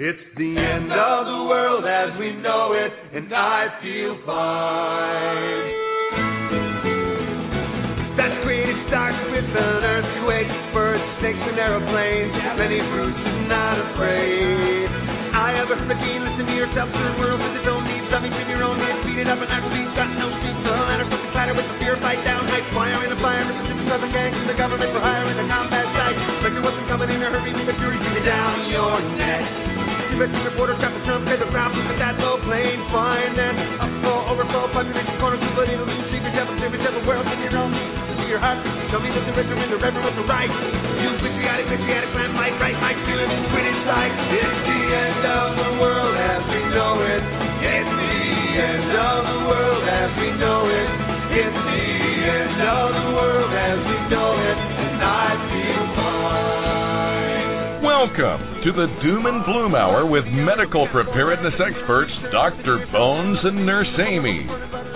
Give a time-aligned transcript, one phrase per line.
[0.00, 2.88] It's the end of the world as we know it,
[3.20, 5.68] and I feel fine.
[8.16, 12.32] That creative starts with an earthquake, birds, snakes, and aeroplanes.
[12.32, 14.88] Many fruits and not afraid.
[15.36, 18.08] I have a freaking listen to yourself to the world with its own needs.
[18.08, 19.04] Something in your own needs.
[19.04, 20.56] Beat it up and actually got no sleep.
[20.64, 22.48] The ladder from the clatter with the fear fight down.
[22.48, 23.44] Night fire in a fire.
[23.44, 26.16] Listen to the and the government for hire in the combat site.
[26.40, 27.52] Spectre wasn't coming in a hurry.
[27.52, 29.69] The fury beat down your neck.
[30.10, 32.82] You reporter the jump, pay the problem with that low plane.
[32.90, 33.54] Fine then.
[33.78, 36.10] Upfall, overflow, population corner, but it'll lose.
[36.10, 37.70] Secret devil, secret devil, world in your own.
[37.70, 38.58] To your heart,
[38.90, 40.50] show me that the rich are in the reverend with the right.
[40.50, 44.10] You patriotic, patriotic, plan, might, right, might, feel it, quit inside.
[44.34, 47.22] It's the end of the world as we know it.
[47.70, 48.18] It's the
[48.66, 50.88] end of the world as we know it.
[51.38, 51.86] It's the
[52.34, 54.58] end of the world as we know it.
[54.58, 56.69] And I feel fine.
[58.00, 62.88] Welcome to the Doom and Bloom Hour with medical preparedness experts Dr.
[62.90, 64.40] Bones and Nurse Amy.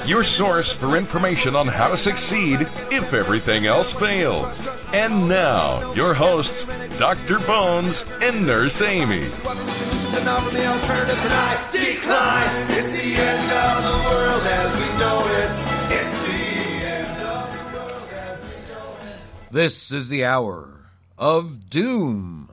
[0.08, 2.64] Your source for information on how to succeed
[2.96, 4.48] if everything else fails.
[4.96, 6.48] And now, your hosts,
[6.96, 7.44] Dr.
[7.44, 7.92] Bones
[8.24, 9.28] and Nurse Amy.
[9.28, 12.72] And offer the alternative and I decline.
[12.72, 15.52] It's the end of the world as we know it.
[15.92, 16.40] It's the
[16.88, 19.52] end of the world as we know it.
[19.52, 22.43] This is the hour of doom.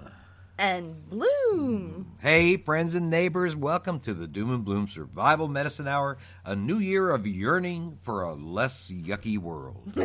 [0.61, 2.11] And bloom.
[2.19, 6.77] Hey, friends and neighbors, welcome to the Doom and Bloom Survival Medicine Hour, a new
[6.77, 9.91] year of yearning for a less yucky world.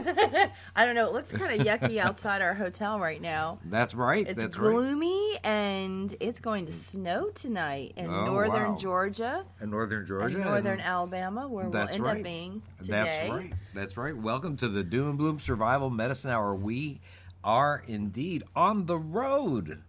[0.74, 1.08] I don't know.
[1.08, 3.58] It looks kind of yucky outside our hotel right now.
[3.66, 4.26] That's right.
[4.26, 4.70] It's that's right.
[4.72, 8.78] gloomy and it's going to snow tonight in Oh, northern wow.
[8.78, 10.36] Georgia In northern Georgia.
[10.36, 12.16] and northern and- Alabama, where we'll end right.
[12.16, 12.92] up being today.
[12.92, 13.52] That's right.
[13.74, 14.16] That's right.
[14.16, 16.54] Welcome to the Doom and Bloom Survival Medicine Hour.
[16.54, 17.02] We
[17.44, 19.82] are indeed on the road.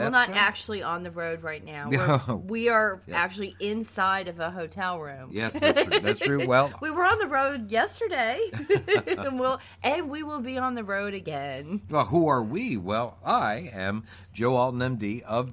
[0.00, 0.36] And we're not right.
[0.36, 1.88] actually on the road right now.
[2.28, 3.16] We're, we are Yes.
[3.16, 5.30] actually inside of a hotel room.
[5.32, 6.00] Yes, that's true.
[6.00, 6.46] That's true.
[6.48, 8.38] Well, We were on the road yesterday,
[9.06, 11.82] and we'll and we will be on the road again.
[11.90, 12.76] Well, who are we?
[12.76, 15.50] Well, I am Joe Alton, MD of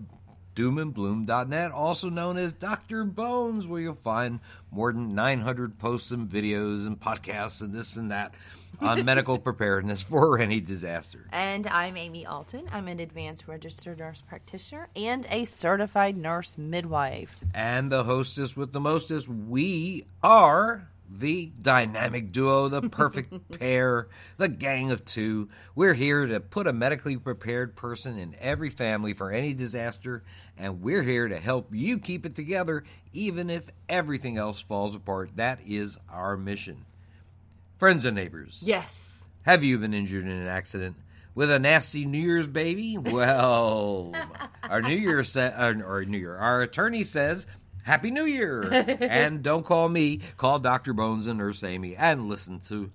[0.56, 3.04] doomandbloom.net, also known as Dr.
[3.06, 4.40] Bones, where you'll find
[4.72, 8.34] more than 900 posts and videos and podcasts and this and that
[8.80, 11.28] on medical preparedness for any disaster.
[11.32, 12.68] And I'm Amy Alton.
[12.72, 17.40] I'm an advanced registered nurse practitioner and a certified nurse midwife.
[17.54, 20.90] And the hostess with the mostest, we are
[21.20, 24.08] the dynamic duo, the perfect pair,
[24.38, 25.50] the gang of two.
[25.76, 30.24] We're here to put a medically prepared person in every family for any disaster,
[30.58, 35.32] and we're here to help you keep it together even if everything else falls apart.
[35.36, 36.86] That is our mission.
[37.84, 39.28] Friends and neighbors, Yes.
[39.42, 40.96] have you been injured in an accident
[41.36, 42.98] with a nasty New Year's baby?
[43.12, 44.14] Well,
[44.70, 47.46] our New Year sa- or New Year, our attorney says,
[47.84, 48.62] "Happy New Year!"
[49.02, 52.90] and don't call me, call Doctor Bones and Nurse Amy, and listen to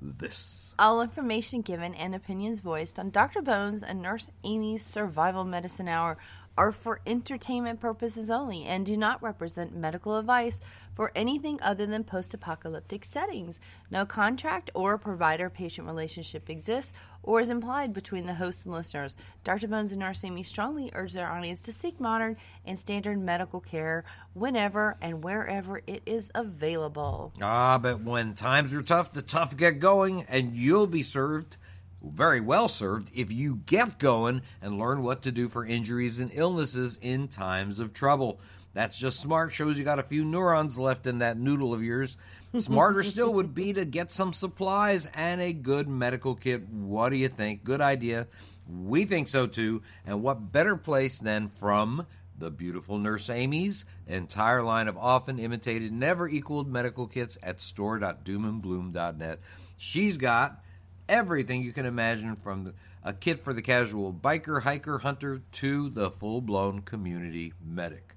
[0.00, 0.74] this.
[0.80, 3.40] All information given and opinions voiced on Dr.
[3.40, 6.18] Bones and Nurse Amy's Survival Medicine Hour
[6.58, 10.60] are for entertainment purposes only and do not represent medical advice
[10.94, 13.60] for anything other than post apocalyptic settings.
[13.90, 19.16] No contract or provider patient relationship exists or is implied between the host and listeners.
[19.42, 19.68] Dr.
[19.68, 24.96] Bones and Amy strongly urge their audience to seek modern and standard medical care whenever
[25.00, 27.32] and wherever it is available.
[27.42, 31.56] Ah, but when times are tough, the tough get going, and you'll be served.
[32.02, 36.30] Very well served if you get going and learn what to do for injuries and
[36.34, 38.38] illnesses in times of trouble.
[38.74, 39.52] That's just smart.
[39.52, 42.16] Shows you got a few neurons left in that noodle of yours.
[42.58, 46.68] Smarter still would be to get some supplies and a good medical kit.
[46.68, 47.64] What do you think?
[47.64, 48.26] Good idea.
[48.68, 49.82] We think so too.
[50.04, 55.92] And what better place than from the beautiful Nurse Amy's entire line of often imitated,
[55.92, 59.40] never equaled medical kits at store.doomandbloom.net.
[59.76, 60.62] She's got
[61.08, 65.90] everything you can imagine from the, a kit for the casual biker, hiker, hunter to
[65.90, 68.13] the full blown community medic.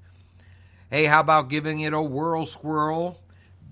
[0.89, 3.19] Hey, how about giving it a whirl, squirrel?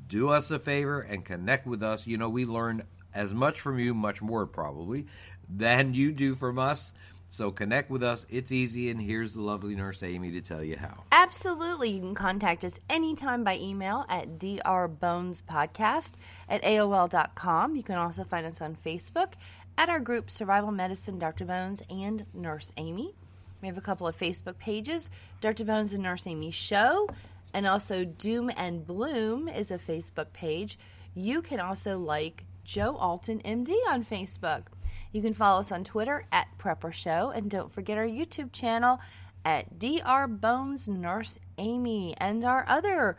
[0.10, 2.06] Do us a favor and connect with us.
[2.06, 2.84] You know, we learn
[3.14, 5.08] as much from you, much more probably,
[5.48, 6.92] than you do from us.
[7.30, 8.26] So connect with us.
[8.30, 11.06] It's easy, and here's the lovely nurse Amy to tell you how.
[11.14, 11.92] Absolutely.
[11.92, 16.14] You can contact us anytime by email at drbonespodcast
[16.50, 17.78] at AOL.com.
[17.78, 19.36] You can also find us on Facebook
[19.78, 21.46] at our group Survival Medicine, Dr.
[21.46, 23.16] Bones, and Nurse Amy.
[23.62, 25.10] We have a couple of Facebook pages
[25.42, 25.66] Dr.
[25.66, 27.07] Bones and Nurse Amy Show,
[27.54, 30.78] and also Doom and Bloom is a Facebook page.
[31.13, 34.63] You can also like Joe Alton MD on Facebook.
[35.12, 39.00] You can follow us on Twitter at Prepper Show, and don't forget our YouTube channel
[39.46, 40.28] at Dr.
[40.28, 43.18] Bones Nurse Amy and our other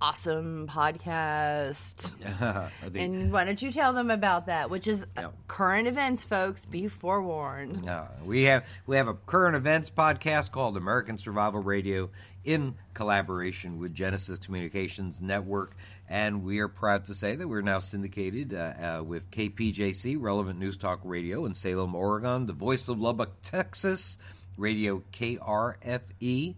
[0.00, 2.12] awesome podcast.
[2.94, 4.70] And why don't you tell them about that?
[4.70, 5.06] Which is
[5.46, 6.64] current events, folks.
[6.64, 7.86] Be forewarned.
[7.86, 12.10] Uh, we have we have a current events podcast called American Survival Radio
[12.44, 15.76] in collaboration with Genesis Communications Network,
[16.08, 20.58] and we are proud to say that we're now syndicated uh, uh, with KPJC, Relevant
[20.58, 24.16] News Talk Radio in Salem, Oregon, the Voice of Lubbock, Texas,
[24.56, 26.54] Radio KRFE,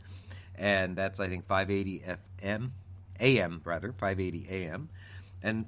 [0.55, 2.05] and that's I think 580
[2.41, 2.71] FM,
[3.21, 4.89] AM rather 580 AM,
[5.43, 5.67] and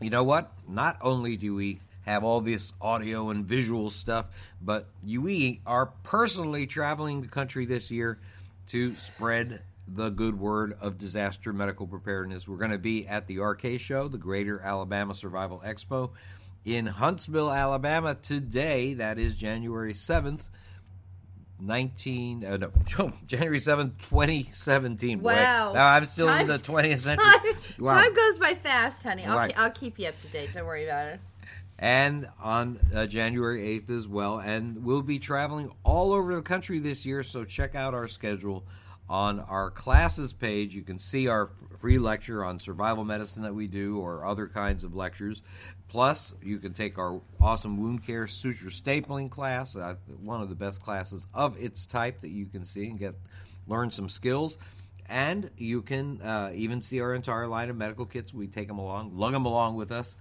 [0.00, 0.52] you know what?
[0.68, 4.26] Not only do we have all this audio and visual stuff,
[4.60, 8.18] but we are personally traveling the country this year
[8.68, 12.48] to spread the good word of disaster medical preparedness.
[12.48, 16.10] We're going to be at the RK Show, the Greater Alabama Survival Expo,
[16.64, 18.94] in Huntsville, Alabama today.
[18.94, 20.48] That is January 7th.
[21.60, 25.72] 19 uh, no January 7th 2017 Wow.
[25.72, 27.94] now I'm still Time- in the 20th century Time, Wow.
[27.94, 29.24] time goes by fast, honey.
[29.24, 29.54] I'll, Right.
[29.56, 30.52] I'll keep you up to date.
[30.52, 31.20] Don't worry about it.
[31.78, 34.38] and on uh, January 8th as well.
[34.38, 38.64] And we'll be traveling all over the country this year, so check out our schedule
[39.08, 40.74] on our classes page.
[40.74, 44.84] You can see our free lecture on survival medicine that we do or other kinds
[44.84, 45.40] of lectures.
[45.90, 50.54] Plus, you can take our awesome wound care suture stapling class, uh, one of the
[50.54, 53.16] best classes of its type that you can see and get
[53.66, 54.56] learn some skills.
[55.08, 58.32] And you can uh, even see our entire line of medical kits.
[58.32, 60.14] We take them along, lug them along with us,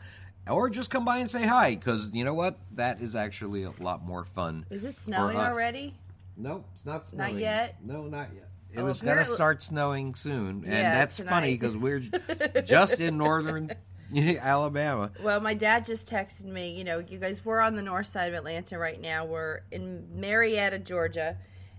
[0.50, 2.58] or just come by and say hi because you know what?
[2.74, 4.66] That is actually a lot more fun.
[4.72, 5.94] Is it snowing already?
[6.36, 7.34] No, it's not snowing.
[7.34, 7.76] Not yet?
[7.86, 8.50] No, not yet.
[8.74, 11.30] It Oh, was going to start snowing soon, and Yeah, that's tonight.
[11.30, 12.00] funny because we're
[12.66, 13.72] just in northern
[14.42, 15.12] Alabama.
[15.22, 16.72] Well, my dad just texted me.
[16.72, 19.26] You know, you guys, we're on the north side of Atlanta right now.
[19.26, 21.38] We're in Marietta, Georgia.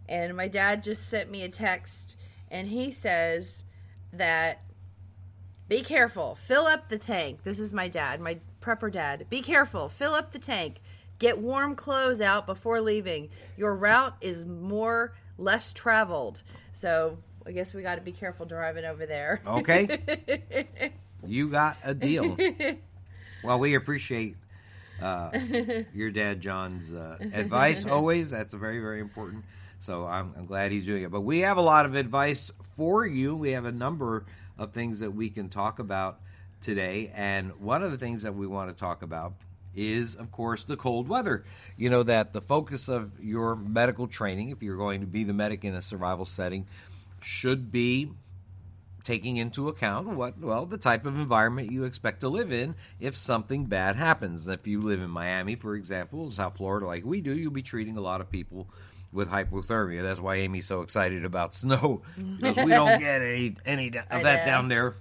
[0.09, 2.17] And my dad just sent me a text,
[2.50, 3.65] and he says
[4.12, 4.61] that
[5.69, 7.44] be careful, fill up the tank.
[7.44, 9.26] This is my dad, my prepper dad.
[9.31, 10.81] Be careful, fill up the tank.
[11.21, 13.29] Get warm clothes out before leaving.
[13.56, 16.43] Your route is more less traveled.
[16.73, 19.41] So I guess we got to be careful driving over there.
[19.47, 20.93] Okay,
[21.26, 22.37] you got a deal.
[23.43, 24.37] Well, we appreciate
[25.00, 25.31] uh,
[25.94, 28.31] your dad John's uh, advice always.
[28.31, 29.44] That's very very important.
[29.78, 31.11] So I'm, I'm glad he's doing it.
[31.11, 33.34] But we have a lot of advice for you.
[33.34, 34.26] We have a number
[34.58, 36.20] of things that we can talk about
[36.61, 39.32] today, and one of the things that we want to talk about
[39.75, 41.44] is, of course, the cold weather.
[41.78, 45.32] You know that the focus of your medical training, if you're going to be the
[45.32, 46.66] medic in a survival setting,
[47.23, 48.11] should be
[49.11, 53.17] taking into account what well the type of environment you expect to live in if
[53.17, 54.47] something bad happens.
[54.47, 57.97] If you live in miami for example south florida like we do you'll be treating
[57.97, 58.69] a lot of people
[59.12, 60.05] with hyperthermia.
[60.05, 64.47] That's why amy's so excited about snow because we don't get any any of that
[64.47, 64.95] down there.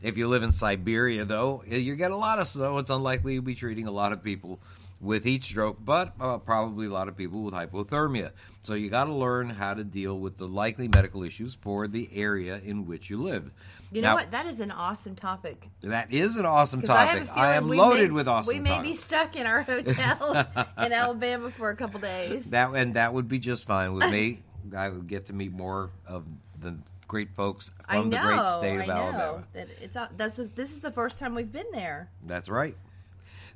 [0.00, 2.78] If you live in siberia though you get a lot of snow.
[2.78, 4.60] It's unlikely you'll be treating a lot of people
[5.02, 8.30] with heat stroke, but uh, probably a lot of people with hypothermia.
[8.60, 12.08] So you got to learn how to deal with the likely medical issues for the
[12.14, 13.50] area in which you live.
[13.90, 14.30] You know Now, what?
[14.30, 15.68] That is an awesome topic.
[15.82, 17.22] That is an awesome I topic.
[17.30, 20.46] I, feeling am loaded may- with awesome We may be stuck in our hotel
[20.78, 22.50] in Alabama for a couple days.
[22.50, 24.42] That and that would be just fine with me.
[24.76, 26.24] I would get to meet more of
[26.60, 26.78] the
[27.08, 28.16] great folks from know.
[28.16, 28.92] the great state of I know.
[28.92, 29.44] Alabama.
[29.52, 32.08] That it's that's this is the first time we've been there.
[32.24, 32.76] That's right.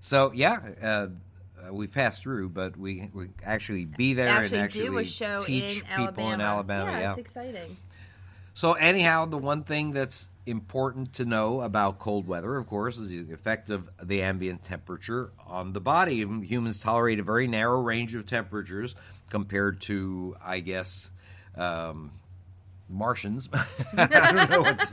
[0.00, 1.06] So yeah, uh,
[1.64, 5.04] uh, we passed through, but we we actually be there actually, and actually do a
[5.04, 6.34] show teach in people Alabama.
[6.34, 6.90] in Alabama.
[6.92, 7.10] Yeah, yeah.
[7.10, 7.76] it's exciting.
[8.54, 13.08] So anyhow, the one thing that's important to know about cold weather, of course, is
[13.08, 16.20] the effect of the ambient temperature on the body.
[16.20, 18.94] Humans tolerate a very narrow range of temperatures
[19.28, 21.10] compared to, I guess,
[21.56, 22.12] um,
[22.88, 23.48] Martians.
[23.96, 24.92] I don't know what's,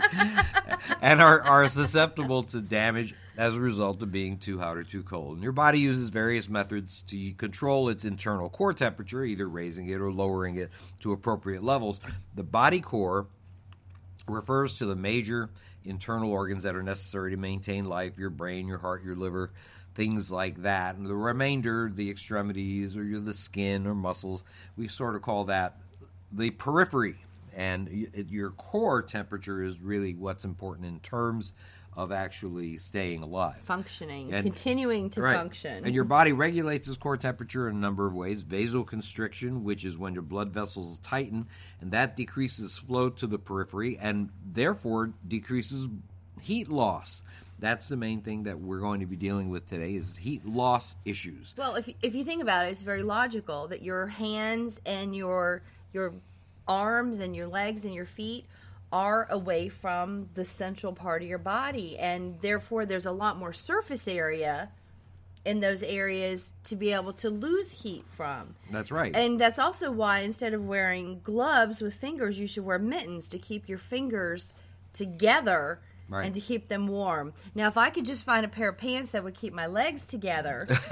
[1.02, 5.04] and are, are susceptible to damage as a result of being too hot or too
[5.04, 5.36] cold.
[5.36, 10.00] And your body uses various methods to control its internal core temperature, either raising it
[10.00, 10.70] or lowering it
[11.02, 12.00] to appropriate levels.
[12.36, 13.28] The body core
[14.28, 15.50] refers to the major
[15.84, 19.52] internal organs that are necessary to maintain life your brain, your heart, your liver,
[19.96, 20.96] things like that.
[20.96, 24.44] And the remainder, the extremities or the skin or muscles,
[24.78, 25.78] we sort of call that
[26.32, 27.16] the periphery.
[27.56, 31.54] And your core temperature is really what's important in terms
[31.96, 33.58] of actually staying alive.
[33.62, 35.36] Functioning, And- continuing to Right.
[35.38, 35.86] function.
[35.86, 38.44] And your body regulates its core temperature in a number of ways.
[38.44, 41.48] Vasoconstriction, which is when your blood vessels tighten,
[41.82, 45.90] and that decreases flow to the periphery and therefore decreases
[46.42, 47.24] heat loss.
[47.60, 50.96] That's the main thing that we're going to be dealing with today is heat loss
[51.06, 51.54] issues.
[51.58, 55.62] Well, if if you think about it, it's very logical that your hands and your
[55.94, 56.14] your
[56.68, 58.46] arms and your legs and your feet
[58.94, 63.52] are away from the central part of your body and therefore there's a lot more
[63.52, 64.70] surface area
[65.46, 68.56] in those areas to be able to lose heat from.
[68.72, 69.14] That's right.
[69.16, 73.40] And that's also why instead of wearing gloves with fingers, you should wear mittens to
[73.40, 74.54] keep your fingers
[74.94, 75.82] together
[76.14, 76.26] Right.
[76.28, 77.34] and to keep them warm.
[77.56, 80.06] Now, if I could just find a pair of pants that would keep my legs
[80.06, 80.68] together,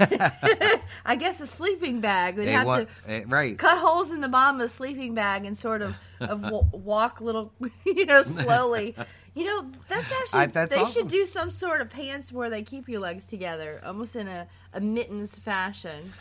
[1.06, 3.56] I guess a sleeping bag would Hey, have what- to eh, right.
[3.56, 7.20] cut holes in the bottom of a sleeping bag and sort of, of w- walk
[7.20, 7.52] little,
[7.86, 8.96] you know, slowly.
[9.34, 10.92] You know, that's actually I- that's they awesome.
[11.02, 14.48] should do some sort of pants where they keep your legs together, almost in a,
[14.72, 16.12] a mittens fashion.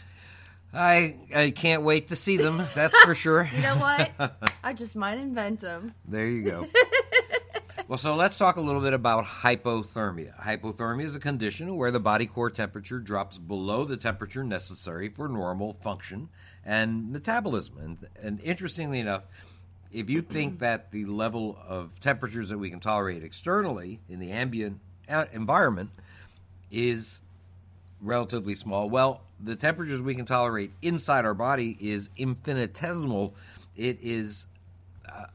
[0.74, 2.64] I I can't wait to see them.
[2.76, 3.50] That's for sure.
[3.54, 4.12] You know what?
[4.64, 5.94] I just might invent them.
[6.08, 6.68] There you go.
[7.92, 10.34] Well, so let's talk a little bit about hypothermia.
[10.42, 15.28] Hypothermia is a condition where the body core temperature drops below the temperature necessary for
[15.28, 16.30] normal function
[16.66, 17.78] and metabolism.
[17.78, 19.24] And, and interestingly enough,
[19.92, 24.32] if you think that the level of temperatures that we can tolerate externally in the
[24.32, 24.80] ambient
[25.10, 25.90] uh, environment
[26.72, 27.20] is
[28.00, 28.90] relatively small.
[28.90, 33.36] Well, the temperatures we can tolerate inside our body is infinitesimal.
[33.76, 34.46] It is,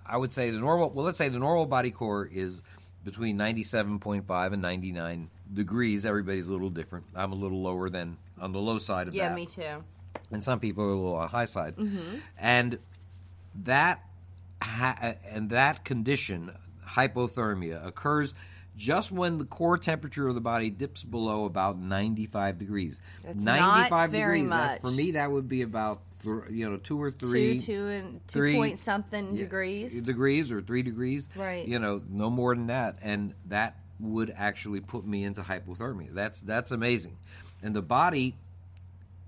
[0.07, 0.91] I would say, the normal.
[0.91, 2.63] Well, let's say the normal body core is
[3.05, 6.05] between ninety-seven point five and ninety-nine degrees.
[6.07, 7.07] Everybody's a little different.
[7.15, 9.83] I'm a little lower than on the low side of Yeah, that me too.
[10.31, 11.77] and some people are a little on the high side.
[11.77, 12.21] Mhm.
[12.39, 12.79] And
[13.65, 14.03] that
[14.63, 16.53] ha- and that condition,
[16.87, 18.35] hypothermia, occurs
[18.77, 23.01] just when the core temperature of the body dips below about 95 degrees.
[23.25, 24.51] That's not very degrees.
[24.51, 27.59] that- for me, that would be about th- you know two or three.
[27.59, 30.03] two, two, and two three- point something yeah, degrees.
[30.05, 31.67] degrees or three degrees Right.
[31.67, 36.41] you know no more than that and that would actually put me into hypothermia that's
[36.43, 37.17] that's amazing
[37.63, 38.37] and the body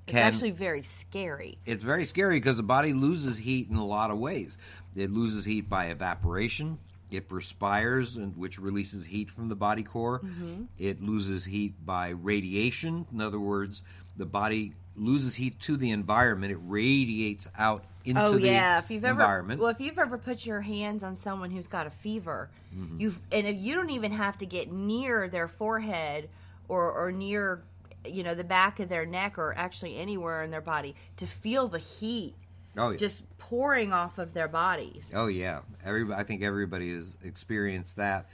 [0.07, 1.59] It's can actually very scary.
[1.67, 4.57] it's very scary because the body loses heat in a lot of ways.
[4.97, 6.79] It loses heat by evaporation.
[7.11, 10.21] It perspires, and which releases heat from the body core.
[10.21, 10.65] Mm-hmm.
[10.79, 13.07] It loses heat by radiation.
[13.13, 13.83] In other words,
[14.19, 16.53] the body loses heat to the environment.
[16.53, 19.61] It radiates out into Oh the yeah, if you've ever environment.
[19.61, 23.01] well, if you've ever put your hands on someone who's got a fever, Mm-hmm.
[23.01, 26.29] you've and if you don't even have to get near their forehead
[26.69, 27.63] or or near
[28.07, 31.67] you know the back of their neck or actually anywhere in their body to feel
[31.69, 32.35] the heat
[32.77, 32.97] oh yeah.
[32.99, 35.13] just pouring off of their bodies.
[35.17, 36.21] Oh yeah, everybody.
[36.21, 38.29] I think everybody has experienced that,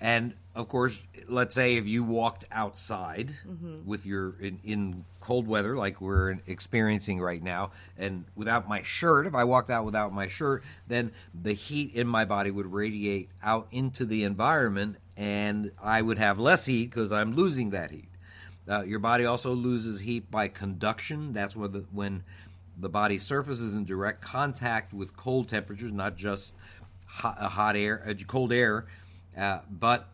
[0.00, 3.30] and of course, let's say if you walked outside
[3.86, 9.26] with your in, in cold weather like we're experiencing right now, and without my shirt,
[9.26, 13.28] if I walked out without my shirt, then the heat in my body would radiate
[13.42, 18.08] out into the environment, and I would have less heat because I'm losing that heat.
[18.68, 21.32] Uh, your body also loses heat by conduction.
[21.32, 22.24] That's when the, when
[22.78, 26.52] the body surface is in direct contact with cold temperatures, not just
[27.06, 28.86] hot, uh, hot air, uh, cold air,
[29.38, 30.08] uh, but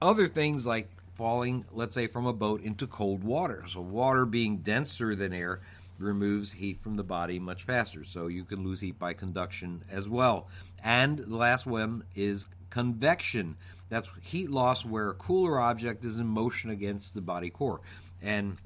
[0.00, 3.64] other things like falling, let's say, from a boat into cold water.
[3.68, 5.60] So, water being denser than air
[5.98, 8.04] removes heat from the body much faster.
[8.04, 10.46] So, you can lose heat by conduction as well.
[10.82, 13.56] And the last one is convection.
[13.88, 17.80] That's heat loss where a cooler object is in motion against the body core.
[18.22, 18.58] And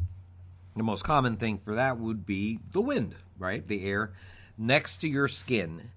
[0.77, 3.67] the most common thing for that would be the wind, right?
[3.67, 4.13] The air
[4.59, 5.91] next to your skin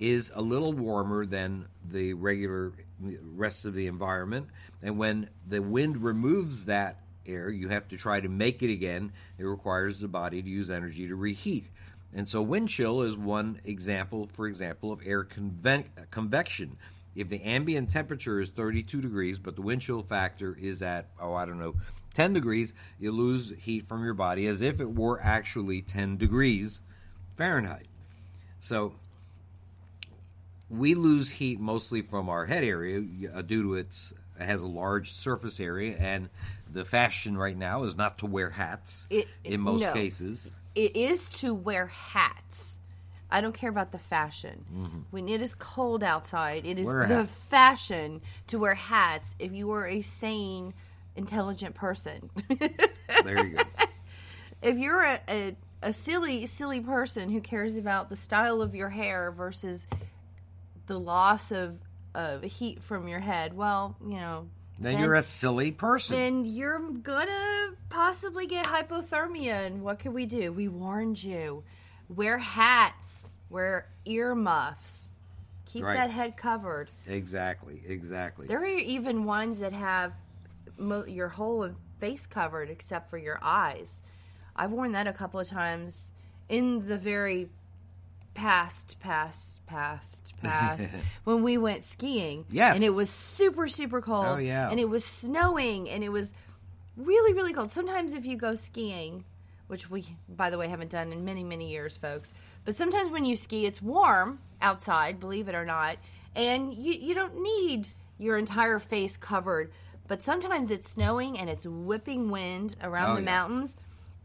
[0.00, 4.48] is a little warmer than the regular rest of the environment.
[4.82, 9.12] And when the wind removes that air, you have to try to make it again.
[9.38, 11.66] It requires the body to use energy to reheat.
[12.14, 16.78] And so wind chill is one example, for example, of air conve- convection.
[17.14, 21.34] If the ambient temperature is 32 degrees, but the wind chill factor is at, oh,
[21.34, 21.74] I don't know,
[22.14, 26.80] 10 degrees, you lose heat from your body as if it were actually 10 degrees
[27.36, 27.86] Fahrenheit.
[28.60, 28.94] So
[30.70, 33.02] we lose heat mostly from our head area
[33.34, 36.28] uh, due to its it has a large surface area and
[36.70, 39.92] the fashion right now is not to wear hats It- in most no.
[39.92, 42.78] cases It is to wear hats.
[43.30, 45.04] I don't care about the fashion.
[45.10, 47.12] When it is cold outside, it is Mm-hmm.
[47.12, 50.72] The fashion to wear hats if you are a sane,
[51.16, 52.30] intelligent person.
[53.24, 53.62] there you go
[54.62, 58.88] if you're a, a, a silly, silly person who cares about the style of your
[58.88, 59.86] hair versus
[60.88, 61.78] the loss of,
[62.14, 64.48] of heat from your head, well, you know.
[64.80, 69.66] then you're a silly person then you're gonna possibly get hypothermia.
[69.66, 70.52] And what can we do?
[70.52, 71.62] We warned you.
[72.08, 73.38] Wear hats.
[73.50, 75.10] Wear earmuffs.
[75.66, 75.96] Keep Right.
[75.96, 76.90] that head covered.
[77.06, 80.14] exactly exactly There are even ones that have
[80.78, 84.00] mo- your whole face covered except for your eyes.
[84.56, 86.10] I've worn that a couple of times
[86.48, 87.50] in the very
[88.38, 92.46] past, past, past, past when we went skiing.
[92.50, 92.76] Yes.
[92.76, 94.26] And it was super, super cold.
[94.28, 94.70] Oh, yeah.
[94.70, 96.32] And it was snowing and it was
[96.96, 97.72] really, really cold.
[97.72, 99.24] Sometimes if you go skiing,
[99.66, 102.32] which we, by the way, haven't done in many, many years, folks,
[102.64, 105.96] but sometimes when you ski, it's warm outside, believe it or not,
[106.36, 109.72] and you, you don't need your entire face covered.
[110.06, 113.24] But sometimes it's snowing and it's whipping wind around Oh, the yeah.
[113.26, 113.76] mountains,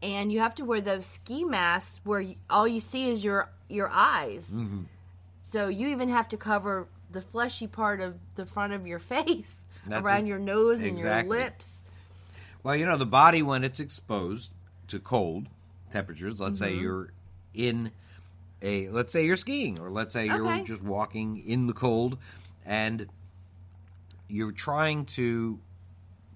[0.02, 3.50] and you have to wear those ski masks where you, all you see is your
[3.74, 4.52] your eyes.
[4.52, 4.82] Mm-hmm.
[5.42, 9.64] So you even have to cover the fleshy part of the front of your face
[9.86, 10.28] That's around it.
[10.28, 11.36] your nose and Exactly.
[11.36, 11.82] your lips.
[12.62, 14.50] Well, you know, the body when it's exposed
[14.88, 15.48] to cold
[15.90, 16.74] temperatures, let's Mm-hmm.
[16.76, 17.10] say you're
[17.52, 17.90] in
[18.62, 20.64] a let's say you're skiing or let's say you're Okay.
[20.64, 22.16] just walking in the cold
[22.64, 23.06] and
[24.28, 25.58] you're trying to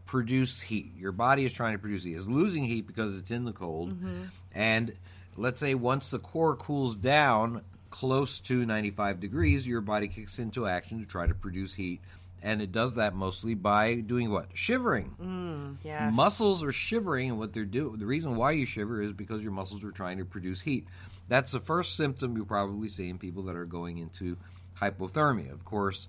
[0.05, 0.93] produce heat.
[0.97, 2.15] Your body is trying to produce heat.
[2.17, 3.91] It's losing heat because it's in the cold.
[3.95, 4.23] Mm-hmm.
[4.55, 4.93] And
[5.39, 10.67] let's say once the core cools down close to 95 degrees, your body kicks into
[10.67, 12.01] action to try to produce heat.
[12.43, 14.47] And it does that mostly by doing what?
[14.55, 15.15] Shivering.
[15.21, 16.15] Mm, yes.
[16.15, 19.51] Muscles are shivering, and what they're doing, the reason why you shiver is because your
[19.51, 20.87] muscles are trying to produce heat.
[21.29, 24.37] That's the first symptom you'll probably see in people that are going into
[24.81, 25.53] hypothermia.
[25.53, 26.07] Of course,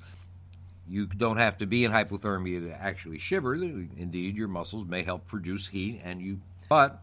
[0.88, 3.56] you don't have to be in hypothermia to actually shiver.
[3.56, 6.42] Indeed, your muscles may help produce heat, and you.
[6.70, 7.02] But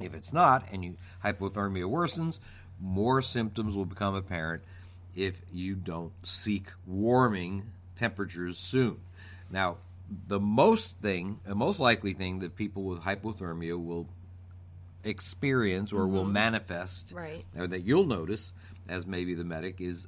[0.00, 2.38] if it's not, and you hypothermia worsens,
[2.80, 4.62] more symptoms will become apparent
[5.14, 7.64] if you don't seek warming
[7.96, 8.98] temperatures soon.
[9.50, 9.78] Now,
[10.28, 14.06] the most thing, the most likely thing that people with hypothermia will
[15.04, 16.32] experience or will mm-hmm.
[16.32, 17.44] manifest, Right.
[17.56, 18.52] or that you'll notice
[18.88, 20.06] as maybe the medic, is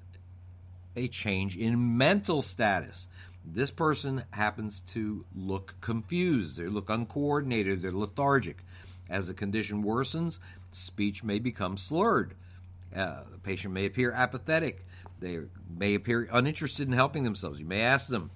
[0.97, 3.07] a change in mental status.
[3.45, 8.59] This person happens to look confused, they look uncoordinated, they're lethargic.
[9.11, 10.39] As the condition worsens,
[10.73, 12.35] speech may become slurred.
[12.95, 14.87] Uh, the patient may appear apathetic.
[15.19, 15.41] They
[15.77, 17.59] may appear uninterested in helping themselves.
[17.61, 18.31] You may ask them,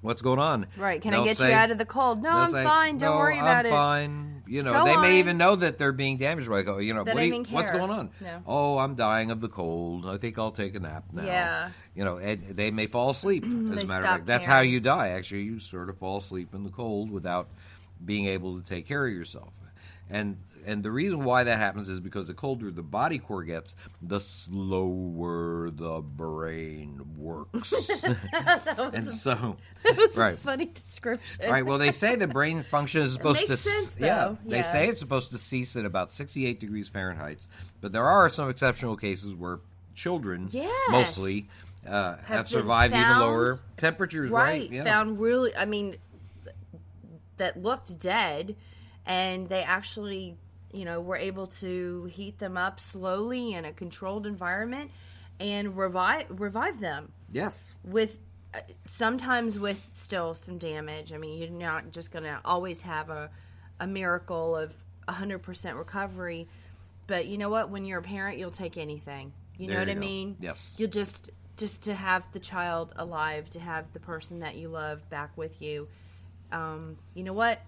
[0.00, 0.66] What's going on?
[0.76, 1.00] Right.
[1.00, 2.22] Can I They'll get say- you out of the cold?
[2.22, 2.98] No, I'm say, fine.
[2.98, 3.68] Don't "No, worry about it.
[3.70, 3.74] I'm it.
[3.74, 4.42] fine.
[4.46, 5.00] You know, Go they on.
[5.00, 6.84] may even know that they're being damaged by cold.
[6.84, 8.10] You know, what you- what's going on?
[8.20, 8.42] No.
[8.46, 10.04] Oh, I'm dying of the cold.
[10.04, 11.24] I think I'll take a nap now.
[11.24, 11.70] Yeah.
[11.94, 13.44] You know, they may fall asleep.
[13.44, 13.54] As a
[13.86, 15.08] matter of fact, that's how you die.
[15.08, 17.48] Actually, you sort of fall asleep in the cold without
[18.04, 19.54] being able to take care of yourself.
[20.10, 23.76] And and the reason why that happens is because the colder the body core gets,
[24.00, 27.72] the slower the brain works.
[28.32, 30.34] and so, It was right.
[30.34, 31.50] a funny description.
[31.50, 31.64] Right.
[31.64, 33.56] Well, they say the brain function is supposed to.
[33.56, 34.14] sense, yeah.
[34.24, 34.38] though.
[34.46, 37.46] They say it's supposed to cease at about 68 degrees Fahrenheit,
[37.80, 39.60] but there are some exceptional cases where
[39.94, 40.70] children, Yes.
[40.90, 41.44] mostly,
[41.86, 44.30] uh, have, been survived even lower temperatures.
[44.30, 44.62] Right.
[44.62, 44.84] right Yeah.
[44.84, 45.96] found really i mean
[46.42, 46.56] th-
[47.36, 48.56] that looked dead
[49.06, 50.36] and they actually
[50.72, 54.90] you know were able to heat them up slowly in a controlled environment
[55.40, 57.12] and revive revive them.
[57.30, 57.72] Yes.
[57.84, 58.18] with
[58.54, 61.12] uh, sometimes with still some damage.
[61.12, 63.30] I mean you're not just gonna always have a,
[63.80, 64.74] a miracle of
[65.08, 66.48] 100% recovery
[67.06, 67.68] but you know what?
[67.68, 69.32] When you're a parent you'll take anything.
[69.58, 70.00] You know what you i go.
[70.00, 70.36] mean?
[70.40, 70.74] Yes.
[70.78, 75.08] you'll just just to have the child alive to have the person that you love
[75.08, 75.86] back with you.
[76.50, 77.60] Um, you know what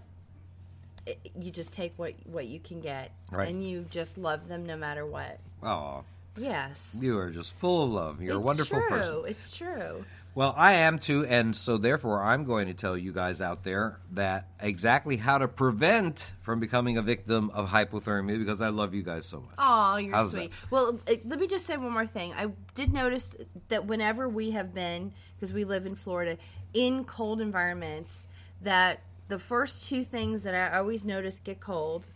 [1.39, 3.49] you just take what what you can get Right.
[3.49, 6.03] and you just love them no matter what Oh,
[6.37, 8.21] yes you are just full of love.
[8.21, 8.89] You're it's a wonderful true.
[8.89, 9.23] person.
[9.27, 13.41] it's true Well, I am too, and so therefore I'm going to tell you guys
[13.41, 18.69] out there that exactly how to prevent from becoming a victim of hypothermia because I
[18.69, 19.55] love you guys so much.
[19.57, 20.51] Oh, you're How's sweet.
[20.51, 20.71] that?
[20.71, 22.33] Well, uh, let me just say one more thing.
[22.33, 23.35] I did notice
[23.69, 26.37] that whenever we have been, because we live in Florida,
[26.75, 28.27] in cold environments,
[28.61, 32.07] that the first two things that I always notice get cold,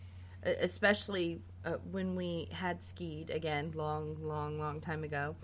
[0.44, 5.36] especially uh, when we had skied again, long, long, long time ago,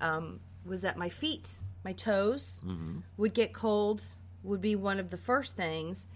[0.00, 1.48] um, was that my feet,
[1.84, 2.98] my toes, Mm-hmm.
[3.16, 4.02] would get cold.
[4.44, 6.08] Would be one of the first things,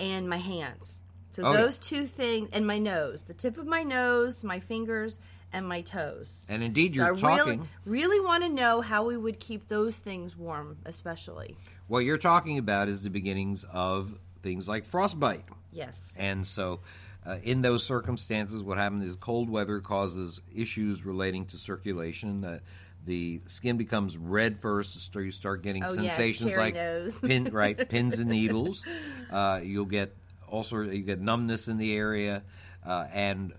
[0.00, 1.02] and my hands.
[1.32, 1.60] So Oh, yeah.
[1.60, 5.18] those two things, and my nose, the tip of my nose, my fingers,
[5.52, 6.46] and my toes.
[6.48, 7.68] And indeed, So I you're really, talking.
[7.84, 11.58] really want to know how we would keep those things warm, especially.
[11.88, 15.44] What you're talking about is the beginnings of things like frostbite.
[15.72, 16.16] Yes.
[16.20, 16.80] And so,
[17.26, 22.44] uh, in those circumstances, what happens is cold weather causes issues relating to circulation.
[22.44, 22.58] Uh,
[23.06, 25.12] the skin becomes red first.
[25.12, 28.84] So you start getting Oh, sensations cherry like pin, right pins and needles.
[29.30, 30.14] Uh, you'll get
[30.48, 32.42] also you get numbness in the area,
[32.86, 33.52] uh, and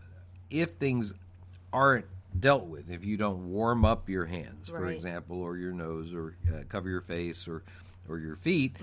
[0.50, 1.14] if things
[1.74, 2.06] aren't
[2.40, 4.96] dealt with, if you don't warm up your hands, for Right.
[4.96, 7.64] example, or your nose, or uh, cover your face, or
[8.08, 8.76] or your feet,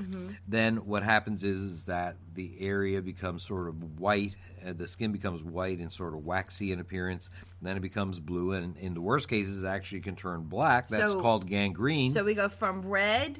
[0.49, 4.35] then what happens is, is that the area becomes sort of white,
[4.67, 7.31] uh, the skin becomes white and sort of waxy in appearance.
[7.61, 10.89] Then it becomes blue, and in the worst cases, it actually can turn black.
[10.89, 12.11] That's So- called gangrene.
[12.11, 13.39] So we go from red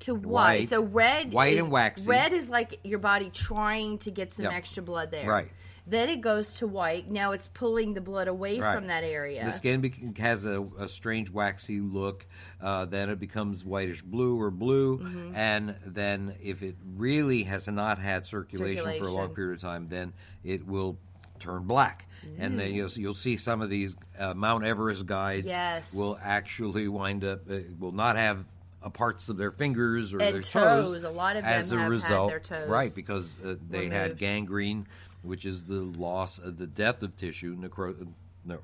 [0.00, 0.60] to white.
[0.60, 0.68] White.
[0.68, 2.08] So red, White is, and waxy.
[2.10, 4.52] Red is like your body trying to get some Yep.
[4.54, 5.28] extra blood there.
[5.28, 5.50] Right.
[5.86, 7.08] Then it goes to white.
[7.10, 8.74] Now it's pulling the blood away Right.
[8.74, 9.44] from that area.
[9.44, 12.26] The skin bec has a, a strange waxy look.
[12.60, 15.34] Uh, then it becomes whitish blue or blue, Mm-hmm.
[15.36, 19.86] and then if it really has not had circulation, for a long period of time,
[19.86, 20.98] then it will
[21.38, 22.06] turn black.
[22.38, 25.94] And then you'll, you'll see some of these uh, Mount Everest guides Yes.
[25.94, 28.44] will actually wind up uh, will not have.
[28.82, 31.02] Uh, parts of their fingers or And their toes.
[31.02, 32.92] A lot of them as a have had result, their toes right?
[32.94, 34.86] Because uh, they had gangrene,
[35.26, 38.06] which is the loss of the death of tissue, necro-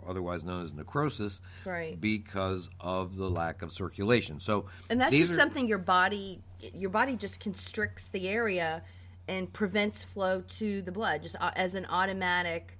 [0.08, 2.00] otherwise known as necrosis, Right.
[2.00, 4.38] because of the lack of circulation.
[4.38, 6.40] So, and that's just are- something your body
[6.74, 8.82] your body just constricts the area
[9.26, 12.78] and prevents flow to the blood just as an automatic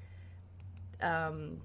[1.01, 1.61] um,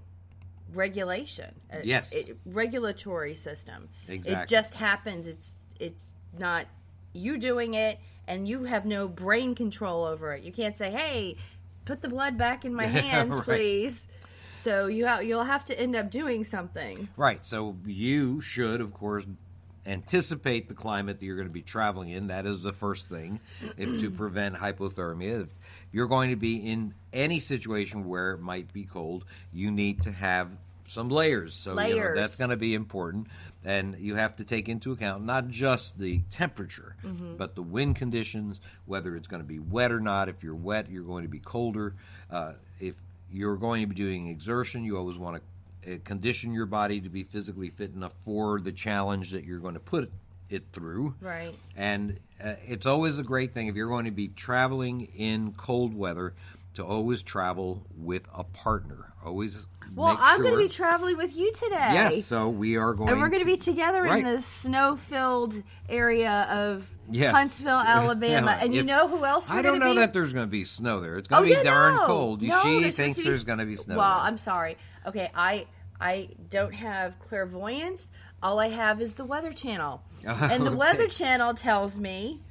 [0.74, 2.12] regulation Uh, Yes.
[2.12, 4.42] it, regulatory system Exactly.
[4.42, 6.66] it just happens it's it's not
[7.12, 11.36] you doing it and you have no brain control over it you can't say hey
[11.88, 13.44] put the blood back in my hands right.
[13.44, 14.06] please
[14.56, 17.44] so you ha- you'll have to end up doing something Right.
[17.46, 19.26] So you should, of course,
[19.86, 22.26] anticipate the climate that you're going to be traveling in.
[22.26, 23.40] That is the first thing
[23.76, 25.44] if, to prevent hypothermia.
[25.44, 25.48] If
[25.92, 30.12] you're going to be in any situation where it might be cold, you need to
[30.12, 30.50] have
[30.88, 31.54] some layers.
[31.54, 31.76] So you
[32.14, 33.28] know, that's going to be important.
[33.64, 37.36] And you have to take into account not just the temperature, Mm-hmm.
[37.36, 40.28] but the wind conditions, whether it's going to be wet or not.
[40.28, 41.94] If you're wet, you're going to be colder.
[42.30, 42.94] Uh, if
[43.30, 45.42] you're going to be doing exertion, you always want
[45.84, 49.60] to uh, condition your body to be physically fit enough for the challenge that you're
[49.60, 50.10] going to put
[50.50, 51.14] it through.
[51.20, 51.54] Right.
[51.76, 55.94] And uh, it's always a great thing if you're going to be traveling in cold
[55.94, 56.34] weather
[56.74, 59.12] to always travel with a partner.
[59.24, 59.66] Always.
[59.94, 63.10] Well i'm going to be traveling with you today Yes, so we are going.
[63.10, 64.24] And we're going to be together Right.
[64.24, 67.34] in the snow-filled area of Yes.
[67.34, 68.50] Huntsville, Alabama.
[68.58, 68.64] Yeah.
[68.64, 70.00] and you If- know who else we're I don't know be?
[70.00, 71.16] that there's going to be snow there.
[71.16, 72.06] It's going oh, to be yeah, darn no.
[72.06, 72.42] cold.
[72.42, 73.96] No, she there's thinks there's going to be snow.
[73.96, 74.26] Well, there.
[74.26, 74.76] I'm sorry.
[75.06, 75.66] Okay, I
[76.00, 78.10] I don't have clairvoyance.
[78.42, 80.74] All I have is the Weather Channel, and the Okay.
[80.74, 82.42] Weather Channel tells me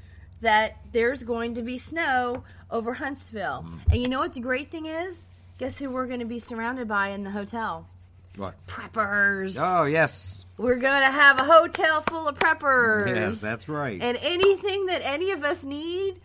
[0.41, 3.63] that there's going to be snow over Huntsville.
[3.67, 3.91] Mm.
[3.91, 5.27] And you know what the great thing is?
[5.57, 7.87] Guess who we're going to be surrounded by in the hotel?
[8.35, 8.55] What?
[8.67, 9.57] Preppers.
[9.59, 13.07] Oh yes, We're going to have a hotel full of preppers.
[13.07, 13.99] yes, that's right.
[14.01, 16.19] And anything that any of us need,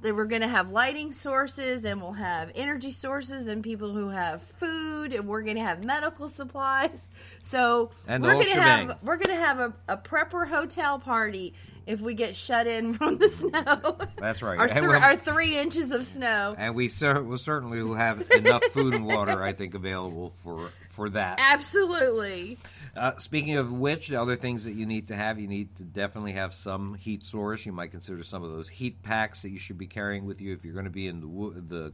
[0.00, 4.08] that we're going to have lighting sources and we'll have energy sources and people who
[4.08, 7.10] have food and we're going to have medical supplies.
[7.42, 11.52] So And we're going to have we're going to have a, a prepper hotel party
[11.88, 13.96] if we get shut in from the snow.
[14.18, 14.58] That's right.
[14.58, 16.54] Our, we'll- our three inches of snow.
[16.56, 20.70] and we cer- will certainly will have enough food and water, I think, available for
[20.90, 21.40] for that.
[21.40, 22.58] Absolutely.
[22.96, 25.84] Uh, speaking of which, the other things that you need to have, you need to
[25.84, 27.64] definitely have some heat source.
[27.64, 30.52] You might consider some of those heat packs that you should be carrying with you
[30.52, 31.92] if you're going to be in the the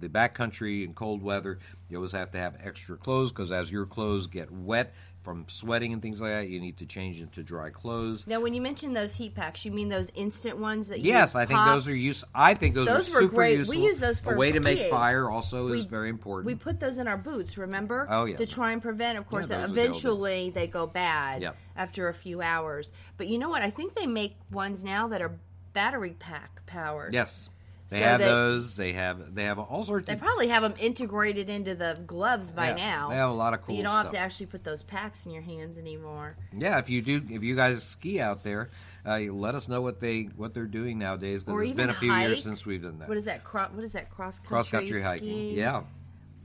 [0.00, 1.58] the backcountry in cold weather.
[1.88, 4.92] You always have to have extra clothes because as your clothes get wet
[5.30, 8.26] from sweating and things like that, you need to change into dry clothes.
[8.26, 11.36] Now, when you mention those heat packs, you mean those instant ones that you Yes,
[11.36, 11.68] I think pop?
[11.68, 12.24] those are use.
[12.34, 13.64] I think those, Those are super great.
[13.68, 15.30] We use those for a way to make fire.
[15.30, 16.46] Also, is very important.
[16.46, 18.08] We put those in our boots, remember?
[18.10, 18.38] Oh, yeah.
[18.38, 21.56] To try and prevent, of course, the eventually they go bad Yep.
[21.76, 22.92] after a few hours.
[23.16, 23.62] But you know what?
[23.62, 25.38] I think they make ones now that are
[25.72, 27.14] battery pack powered.
[27.14, 27.48] yes,
[27.90, 28.76] they So have they- those.
[28.76, 32.50] They have they have all sorts They of probably have them integrated into the gloves
[32.50, 33.08] by Yeah, now.
[33.10, 35.32] they have a lot of cool you don't have to actually put those packs in
[35.32, 36.36] your hands anymore.
[36.52, 38.68] Yeah, if you do, if you guys ski out there,
[39.04, 41.90] uh, let us know what they what they're doing nowadays because Or it's even been
[41.90, 42.28] a few hike.
[42.28, 43.08] years since we've done that.
[43.08, 43.44] What is that?
[43.44, 44.08] Cro- what is that?
[44.10, 45.50] Cross country Cross country hiking?
[45.56, 45.82] Yeah,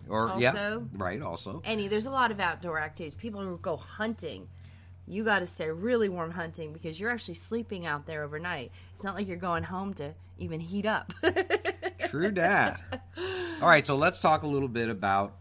[0.09, 1.21] or yeah, right.
[1.21, 3.13] Also, Any, there's a lot of outdoor activities.
[3.15, 4.47] People go hunting,
[5.07, 8.71] you got to stay really warm hunting because you're actually sleeping out there overnight.
[8.93, 11.13] It's not like you're going home to even heat up.
[12.09, 12.81] true that.
[13.61, 15.35] All right, so let's talk a little bit about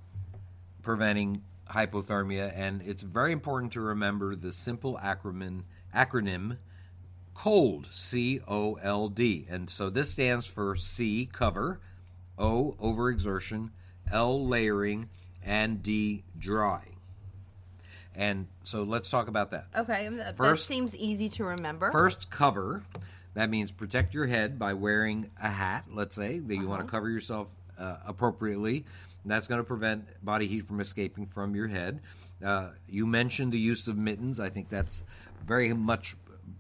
[0.83, 5.63] preventing hypothermia, and it's very important to remember the simple acronym
[5.95, 6.59] acronym
[7.35, 9.47] COLD, C O L D.
[9.49, 11.81] And so this stands for C, cover,
[12.39, 13.71] O, overexertion,
[14.11, 15.09] L, layering,
[15.43, 16.94] and D, dry.
[18.17, 19.67] And so let's talk about that.
[19.77, 21.91] okay, that, that First- seems easy to remember.
[21.91, 22.83] First, cover.
[23.35, 26.89] That means protect your head by wearing a hat, let's say, that you want to
[26.89, 27.49] cover yourself
[27.79, 28.85] uh, appropriately.
[29.25, 32.01] And that's going to prevent body heat from escaping from your head.
[32.45, 34.39] Uh, you mentioned the use of mittens.
[34.39, 35.03] I think that's
[35.45, 36.17] very much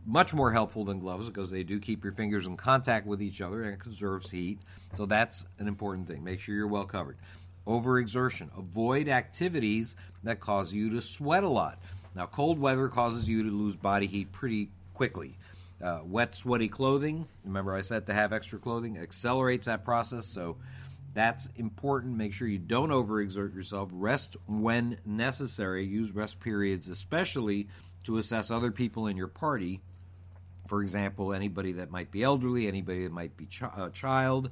[0.06, 3.40] much more helpful than gloves because they do keep your fingers in contact with each
[3.42, 4.58] other and it conserves heat.
[4.96, 6.24] So that's an important thing.
[6.24, 7.18] Make sure you're well covered.
[7.66, 8.56] Overexertion.
[8.56, 11.78] Avoid activities that cause you to sweat a lot.
[12.14, 15.36] Now, cold weather causes you to lose body heat pretty quickly.
[15.82, 20.26] Uh, wet, sweaty clothing, remember I said to have extra clothing, accelerates that process.
[20.26, 20.56] So
[21.14, 22.16] that's important.
[22.16, 23.90] Make sure you don't overexert yourself.
[23.92, 25.84] Rest when necessary.
[25.84, 27.68] Use rest periods, especially
[28.04, 29.80] to assess other people in your party.
[30.66, 34.50] For example, anybody that might be elderly, anybody that might be ch- a child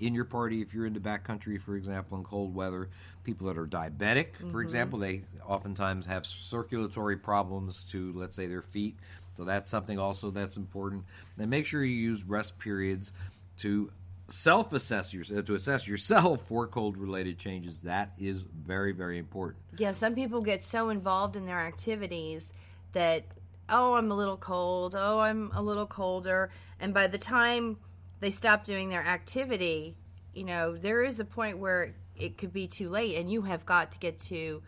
[0.00, 2.88] in your party if you're in the backcountry, for example, in cold weather.
[3.24, 4.60] People that are diabetic, for mm-hmm.
[4.60, 8.96] example, they oftentimes have circulatory problems to, let's say, their feet.
[9.36, 11.04] So that's something also that's important.
[11.38, 13.12] And make sure you use rest periods
[13.60, 13.90] to
[14.28, 17.80] self-assess yourself uh, to assess yourself for cold-related changes.
[17.80, 19.62] That is very, very important.
[19.76, 22.52] Yeah, some people get so involved in their activities
[22.92, 23.24] that,
[23.68, 26.50] oh, I'm a little cold, oh, I'm a little colder.
[26.80, 27.78] And by the time
[28.24, 29.96] they stop doing their activity,
[30.32, 33.66] you know, there is a point where it could be too late and you have
[33.66, 34.62] got to get to,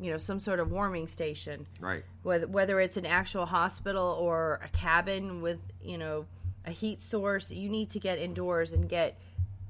[0.00, 1.64] you know, some sort of warming station.
[1.80, 2.02] Right.
[2.24, 6.26] Whether, whether it's an actual hospital or a cabin with, you know,
[6.64, 9.16] a heat source, you need to get indoors and get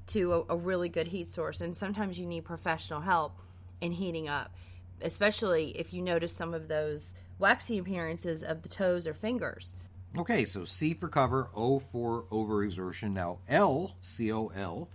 [0.09, 1.61] to a, a really good heat source.
[1.61, 3.41] And sometimes you need professional help
[3.83, 4.55] in heating up,
[5.03, 9.77] especially if you notice some of those waxy appearances of the toes or fingers.
[10.17, 13.13] Okay, so C for cover, O for overexertion.
[13.13, 14.89] Now L, C O L,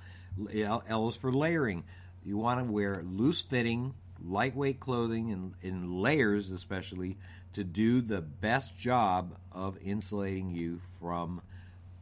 [0.87, 1.83] L is for layering.
[2.25, 3.93] You want to wear loose fitting,
[4.25, 7.17] lightweight clothing in, in layers, especially,
[7.53, 11.41] to do the best job of insulating you from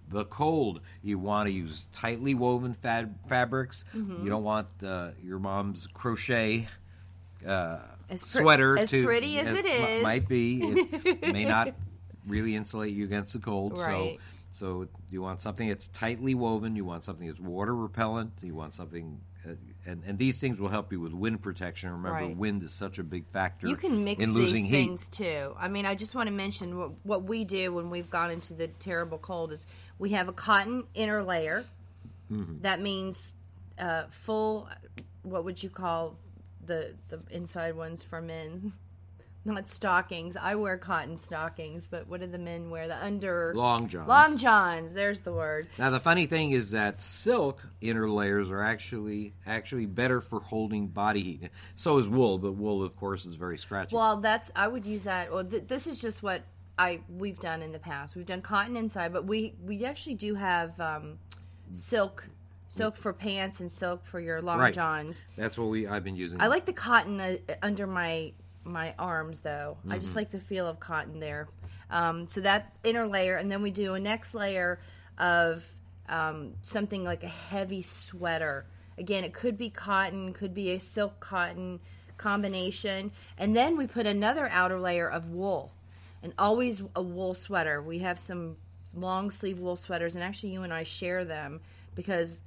[0.09, 0.79] the cold.
[1.03, 3.83] You want to use tightly woven fab- fabrics.
[3.93, 6.67] You don't want uh, your mom's crochet
[7.45, 10.03] uh, As pre- sweater as to pretty as it mi- is.
[10.03, 10.61] might be.
[10.63, 11.73] It may not
[12.27, 13.77] really insulate you against the cold.
[13.77, 14.17] Right.
[14.53, 16.75] So, so you want something that's tightly woven.
[16.75, 18.33] You want something that's water repellent.
[18.41, 19.53] You want something, uh,
[19.85, 21.89] and and these things will help you with wind protection.
[21.91, 22.35] Remember, Right.
[22.35, 23.67] wind is such a big factor.
[23.67, 24.71] You can mix in these losing heat.
[24.71, 25.55] things too.
[25.57, 28.53] I mean, I just want to mention what, what we do when we've gone into
[28.53, 29.65] the terrible cold is
[29.99, 31.63] we have a cotton inner layer.
[32.31, 32.61] Mm-hmm.
[32.61, 33.35] That means
[33.79, 34.67] uh, full.
[35.23, 36.17] What would you call
[36.65, 38.73] the the inside ones for men?
[39.43, 40.37] Not stockings.
[40.37, 42.87] I wear cotton stockings, but what do the men wear?
[42.87, 44.07] The under Long johns.
[44.07, 44.93] Long johns.
[44.93, 45.67] There's the word.
[45.79, 50.87] Now the funny thing is that silk inner layers are actually actually better for holding
[50.87, 51.49] body heat.
[51.75, 53.95] So is wool, but wool of course is very scratchy.
[53.95, 55.33] Well, that's I would use that.
[55.33, 56.43] Well, th- this is just what
[56.77, 58.15] I we've done in the past.
[58.15, 61.17] We've done cotton inside, but we we actually do have um,
[61.73, 62.27] silk,
[62.69, 64.73] silk for pants and silk for your long Right.
[64.73, 65.25] johns.
[65.35, 66.39] That's what we I've been using.
[66.39, 69.77] I like the cotton uh, under my my arms though.
[69.85, 69.99] I Mm-hmm.
[69.99, 71.47] just like the feel of cotton there.
[71.89, 74.79] Um, so that inner layer, and then we do a next layer
[75.17, 75.65] of
[76.07, 78.65] um, something like a heavy sweater.
[78.97, 81.79] Again, it could be cotton, could be a silk cotton
[82.17, 85.73] combination, and then we put another outer layer of wool,
[86.23, 87.81] and always a wool sweater.
[87.81, 88.57] We have some
[88.95, 91.61] long sleeve wool sweaters, and actually, you and I share them
[91.95, 92.41] because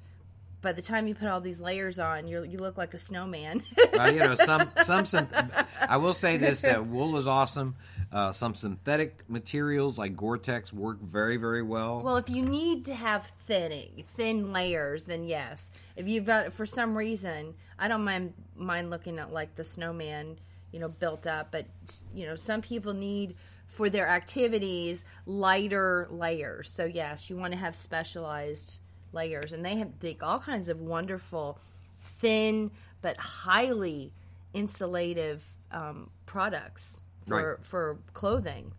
[0.65, 3.61] by the time you put all these layers on, you you look like a snowman.
[3.93, 7.75] Well, you know, some some synth- I will say this: that wool is awesome.
[8.11, 12.01] Uh, some synthetic materials like Gore-Tex work very, very well.
[12.01, 15.69] Well, if you need to have thinning, thin layers, then yes.
[15.95, 20.39] If you've got, for some reason, I don't mind mind looking at like the snowman,
[20.71, 21.51] you know, built up.
[21.51, 21.67] But
[22.13, 23.35] you know, some people need
[23.67, 26.71] for their activities lighter layers.
[26.71, 28.79] So yes, you want to have specialized
[29.15, 31.57] layers, and they have make all kinds of wonderful,
[31.99, 32.69] thin
[33.01, 34.11] but highly
[34.53, 37.65] insulative um, products for Right.
[37.65, 38.71] for clothing.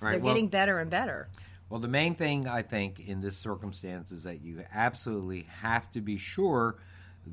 [0.00, 1.28] Right, They're well- getting better and better.
[1.68, 6.00] Well, the main thing I think in this circumstance is that you absolutely have to
[6.00, 6.76] be sure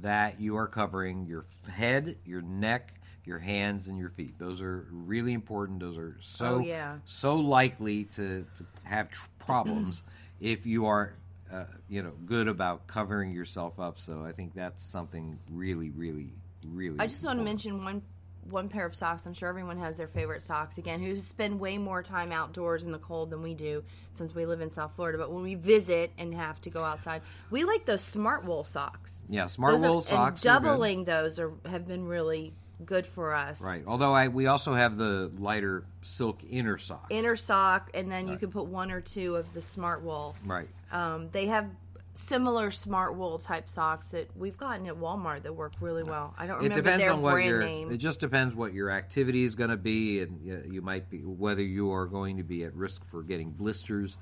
[0.01, 4.39] that you are covering your head, your neck, your hands, and your feet.
[4.39, 5.81] Those are really important.
[5.81, 6.97] Those are so Oh, yeah.
[7.05, 10.01] so likely to, to have tr- problems
[10.41, 11.13] if you are.
[11.53, 13.99] Uh, you know, good about covering yourself up.
[13.99, 16.33] So I think that's something really, really,
[16.67, 16.99] really.
[16.99, 18.01] I just want to mention one
[18.49, 19.25] one pair of socks.
[19.25, 20.77] I'm sure everyone has their favorite socks.
[20.77, 24.45] Again, who spend way more time outdoors in the cold than we do, since we
[24.45, 25.17] live in South Florida.
[25.17, 29.21] But when we visit and have to go outside, we like those smart wool socks.
[29.29, 30.41] Yeah, smart Those wool socks.
[30.45, 30.63] are good.
[30.63, 32.53] doubling those are have been really
[32.85, 33.61] good for us.
[33.61, 33.83] Right.
[33.87, 37.07] Although I we also have the lighter silk inner socks.
[37.09, 40.35] Inner sock, and then you can put one or two of the smart wool.
[40.45, 40.67] Right.
[40.93, 41.69] Um, they have
[42.13, 46.33] similar smart wool type socks that we've gotten at Walmart that work really well.
[46.37, 47.63] I don't It remember depends their on what brand your.
[47.63, 47.91] name.
[47.91, 51.19] It just depends what your activity is going to be, and you, you might be
[51.19, 54.17] whether you are going to be at risk for getting blisters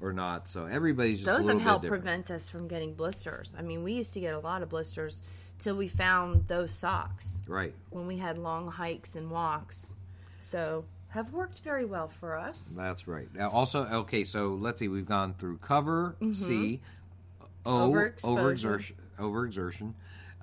[0.00, 0.48] or not.
[0.48, 3.54] So everybody's just Those have helped prevent us from getting blisters.
[3.56, 5.22] I mean, we used to get a lot of blisters
[5.60, 7.72] till we found those socks right.
[7.90, 9.94] when we had long hikes and walks.
[10.40, 12.74] So have worked very well for us.
[12.76, 13.28] That's right.
[13.34, 14.88] Now, also, okay, so let's see.
[14.88, 16.80] We've gone through cover, C,
[17.64, 19.94] O, overexertion, overexertion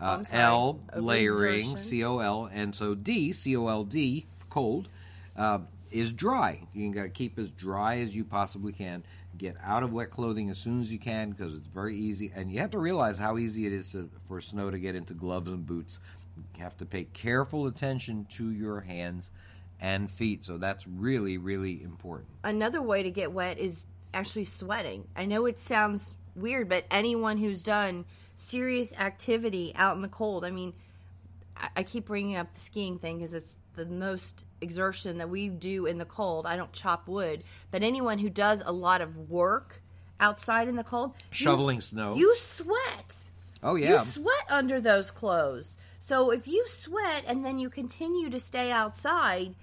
[0.02, 1.78] uh, L, layering.
[1.78, 4.90] C O L, and so D, C O L D, cold,
[5.38, 5.60] uh,
[5.92, 6.62] is dry.
[6.74, 9.04] You got to keep as dry as you possibly can.
[9.38, 12.52] Get out of wet clothing as soon as you can because it's very easy, and
[12.52, 15.50] you have to realize how easy it is to, for snow to get into gloves
[15.50, 16.00] and boots.
[16.56, 19.30] You have to pay careful attention to your hands
[19.84, 22.30] and feet, so that's really, really important.
[22.44, 25.06] Another way to get wet is actually sweating.
[25.14, 28.06] I know it sounds weird, but anyone who's done
[28.38, 30.72] serious activity out in the cold, I mean,
[31.58, 35.50] I, I keep bringing up the skiing thing because it's the most exertion that we
[35.50, 36.46] do in the cold.
[36.46, 39.82] I don't chop wood, but anyone who does a lot of work
[40.20, 42.16] outside in the cold, you- Shoveling snow.
[42.16, 43.28] you sweat.
[43.62, 45.78] Oh yeah, You sweat under those clothes.
[46.00, 49.56] So if you sweat and then you continue to stay outside,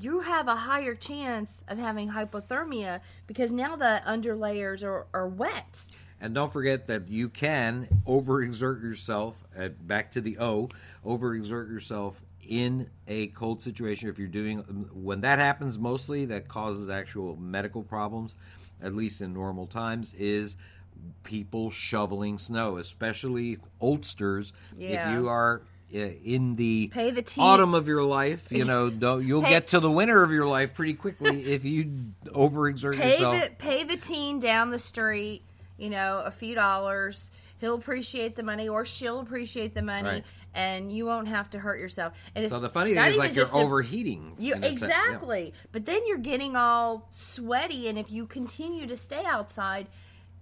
[0.00, 5.86] you have a higher chance of having hypothermia because now the underlayers are, are wet.
[6.20, 9.36] And don't forget that you can overexert yourself.
[9.58, 10.70] Uh, back to the O,
[11.04, 14.08] overexert yourself in a cold situation.
[14.08, 14.58] If you're doing
[14.92, 18.34] when that happens, mostly that causes actual medical problems.
[18.82, 20.56] At least in normal times, is
[21.22, 24.52] people shoveling snow, especially oldsters.
[24.76, 25.10] Yeah.
[25.10, 25.62] If you are
[25.94, 28.86] Uh, in the Pay the autumn of your life, you know,
[29.18, 33.10] you'll Pay- get to the winter of your life pretty quickly if you overexert Pay
[33.12, 33.40] yourself.
[33.44, 35.42] the pay the teen down the street,
[35.78, 37.30] you know, a few dollars.
[37.58, 40.24] He'll appreciate the money or she'll appreciate the money Right.
[40.54, 42.12] and you won't have to hurt yourself.
[42.34, 44.34] And it's So the funny thing is, like you're overheating.
[44.38, 44.70] You sense, yeah.
[44.72, 45.54] exactly.
[45.72, 49.86] But then you're getting all sweaty and if you continue to stay outside,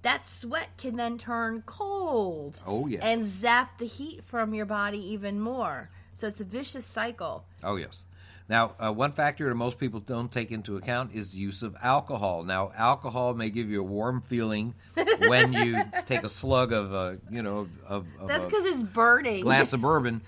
[0.04, 2.62] that sweat can then turn cold.
[2.66, 3.00] Oh, yeah.
[3.02, 5.90] And zap the heat from your body even more.
[6.14, 7.44] So it's a vicious cycle.
[7.62, 8.02] Oh yes.
[8.46, 11.74] Now, uh, one factor that most people don't take into account is the use of
[11.82, 12.42] alcohol.
[12.42, 14.74] Now, alcohol may give you a warm feeling
[15.18, 18.82] when you take a slug of, uh, you know, of, of, of That's because it's
[18.82, 19.42] burning.
[19.42, 20.20] glass of bourbon,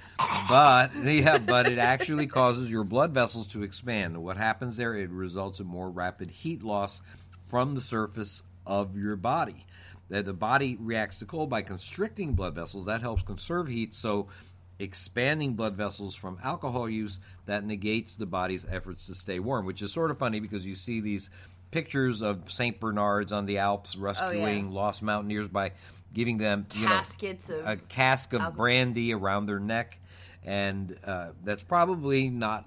[0.48, 4.16] but yeah, but it actually causes your blood vessels to expand.
[4.16, 4.94] What happens there?
[4.94, 7.02] It results in more rapid heat loss
[7.50, 9.66] from the surface of your body.
[10.08, 12.86] That the body reacts to cold by constricting blood vessels.
[12.86, 13.94] That helps conserve heat.
[13.94, 14.28] So,
[14.78, 19.82] expanding blood vessels from alcohol use that negates the body's efforts to stay warm, which
[19.82, 21.30] is sort of funny because you see these
[21.70, 25.72] pictures of Saint Bernards on the Alps rescuing lost mountaineers by
[26.12, 26.94] giving them you know,
[27.50, 28.58] of a cask of alcohol.
[28.58, 29.98] brandy around their neck,
[30.44, 32.66] and uh, that's probably not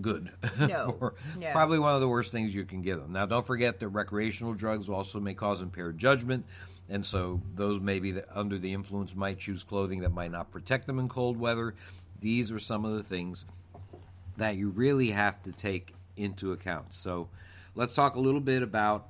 [0.00, 0.30] good.
[0.58, 1.52] No, For- no.
[1.52, 3.12] Probably one of the worst things you can give them.
[3.12, 6.44] Now, don't forget that recreational drugs also may cause impaired judgment,
[6.88, 10.86] and so those maybe that under the influence might choose clothing that might not protect
[10.86, 11.74] them in cold weather.
[12.20, 13.44] These are some of the things
[14.36, 16.94] that you really have to take into account.
[16.94, 17.28] So,
[17.74, 19.08] let's talk a little bit about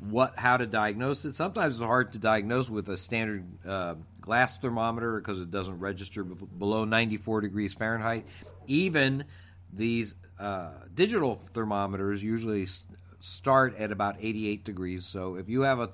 [0.00, 1.34] what how to diagnose it.
[1.34, 6.24] Sometimes it's hard to diagnose with a standard uh, glass thermometer because it doesn't register
[6.24, 8.26] below 94 degrees Fahrenheit.
[8.66, 9.24] Even
[9.72, 12.86] these uh, digital thermometers usually s-
[13.20, 15.04] start at about 88 degrees.
[15.06, 15.90] So if you have a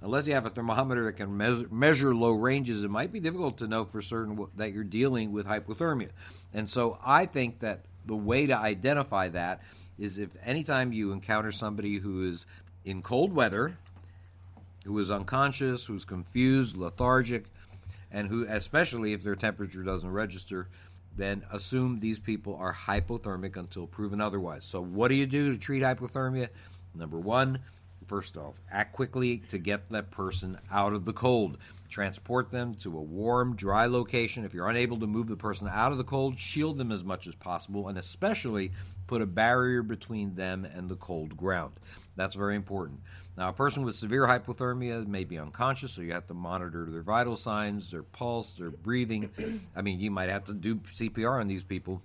[0.00, 3.58] unless you have a thermometer that can measure, measure low ranges, it might be difficult
[3.58, 6.08] to know for certain wh- that you're dealing with hypothermia.
[6.52, 9.62] And so I think that the way to identify that
[9.98, 12.46] is if anytime you encounter somebody who is
[12.84, 13.76] in cold weather,
[14.84, 17.44] who is unconscious, who's confused, lethargic,
[18.10, 20.68] and who, especially if their temperature doesn't register,
[21.16, 24.64] then assume these people are hypothermic until proven otherwise.
[24.64, 26.48] So, what do you do to treat hypothermia?
[26.94, 27.58] Number one,
[28.06, 31.58] first off, act quickly to get that person out of the cold.
[31.88, 34.44] Transport them to a warm, dry location.
[34.44, 37.26] If you're unable to move the person out of the cold, shield them as much
[37.26, 38.72] as possible, and especially
[39.06, 41.72] put a barrier between them and the cold ground.
[42.16, 43.00] That's very important.
[43.36, 47.02] Now, a person with severe hypothermia may be unconscious, so you have to monitor their
[47.02, 49.30] vital signs, their pulse, their breathing.
[49.74, 52.02] I mean, you might have to do CPR on these people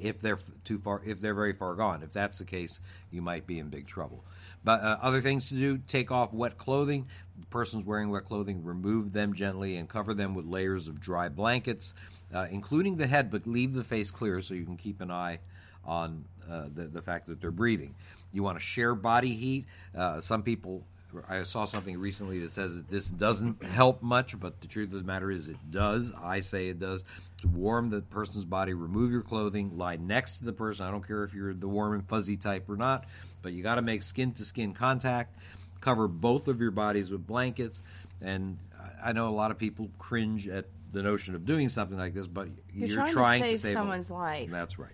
[0.00, 2.02] if they're too far, if they're very far gone.
[2.02, 4.24] If that's the case, you might be in big trouble.
[4.64, 7.08] But uh, other things to do: take off wet clothing.
[7.38, 11.28] The person's wearing wet clothing, remove them gently and cover them with layers of dry
[11.28, 11.92] blankets,
[12.34, 15.40] uh, including the head, but leave the face clear so you can keep an eye
[15.88, 17.94] on uh, the, the fact that they're breathing.
[18.32, 19.66] You want to share body heat.
[19.96, 20.84] Uh, some people
[21.28, 25.00] I saw something recently that says that this doesn't help much, but the truth of
[25.00, 26.12] the matter is it does.
[26.22, 27.02] I say it does.
[27.40, 30.84] To warm the person's body, remove your clothing, lie next to the person.
[30.84, 33.06] I don't care if you're the warm and fuzzy type or not,
[33.42, 35.34] but you got to make skin to skin contact.
[35.80, 37.82] Cover both of your bodies with blankets.
[38.20, 38.58] And
[39.02, 42.26] I know a lot of people cringe at the notion of doing something like this,
[42.26, 44.50] but You're you're, trying to save save a- someone's life.
[44.50, 44.90] That's right.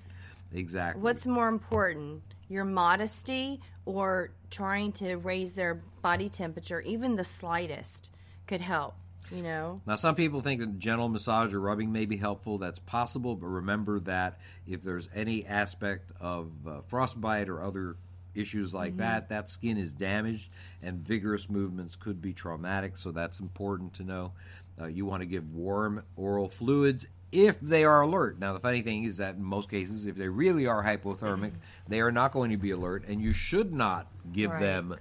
[0.54, 1.02] Exactly.
[1.02, 8.10] What's more important, your modesty or trying to raise their body temperature, even the slightest,
[8.46, 8.94] could help,
[9.30, 9.80] you know?
[9.86, 12.58] Now, some people think that gentle massage or rubbing may be helpful.
[12.58, 17.96] That's possible, but remember that if there's any aspect of uh, frostbite or other
[18.34, 20.50] issues like that, that skin is damaged,
[20.82, 22.96] and vigorous movements could be traumatic.
[22.96, 24.32] So that's important to know.
[24.80, 28.38] Uh, you want to give warm oral fluids if they are alert.
[28.38, 31.52] Now, the funny thing is that in most cases, if they really are hypothermic,
[31.88, 34.94] they are not going to be alert, and you should not give Right, them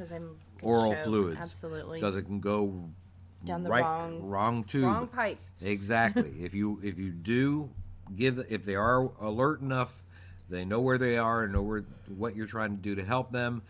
[0.62, 1.40] oral fluids.
[1.40, 2.00] absolutely.
[2.00, 2.90] because it can go
[3.46, 5.38] Down the right, wrong- wrong tube, wrong pipe.
[5.62, 6.34] Exactly.
[6.42, 7.70] if you if you do
[8.16, 9.94] give if they are alert enough,
[10.50, 13.32] they know where they are and know where what you're trying to do to help
[13.32, 13.62] them,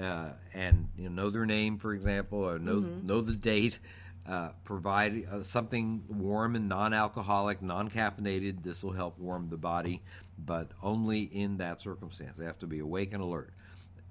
[0.00, 3.06] uh, and you know, know their name, for example, or know Mm-hmm.
[3.06, 3.78] know the date.
[4.26, 8.62] Uh, provide uh, something warm and non-alcoholic, non-caffeinated.
[8.62, 10.02] This will help warm the body,
[10.38, 12.36] but only in that circumstance.
[12.38, 13.50] They have to be awake and alert.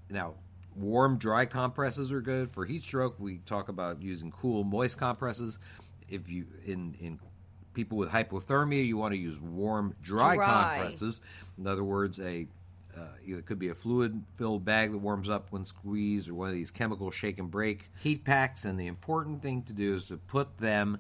[0.10, 0.34] Now,
[0.76, 3.16] warm, dry compresses are good for heat stroke.
[3.20, 5.60] We talk about using cool, moist compresses.
[6.10, 7.20] If you in in
[7.74, 10.76] people with hypothermia, you want to use warm, dry, Dry.
[10.78, 11.22] compresses.
[11.58, 12.48] In other words, a
[12.98, 16.50] uh, either it could be a fluid-filled bag that warms up when squeezed, or one
[16.50, 18.66] of these chemical shake and break heat packs.
[18.66, 20.98] And the important thing to do is to put them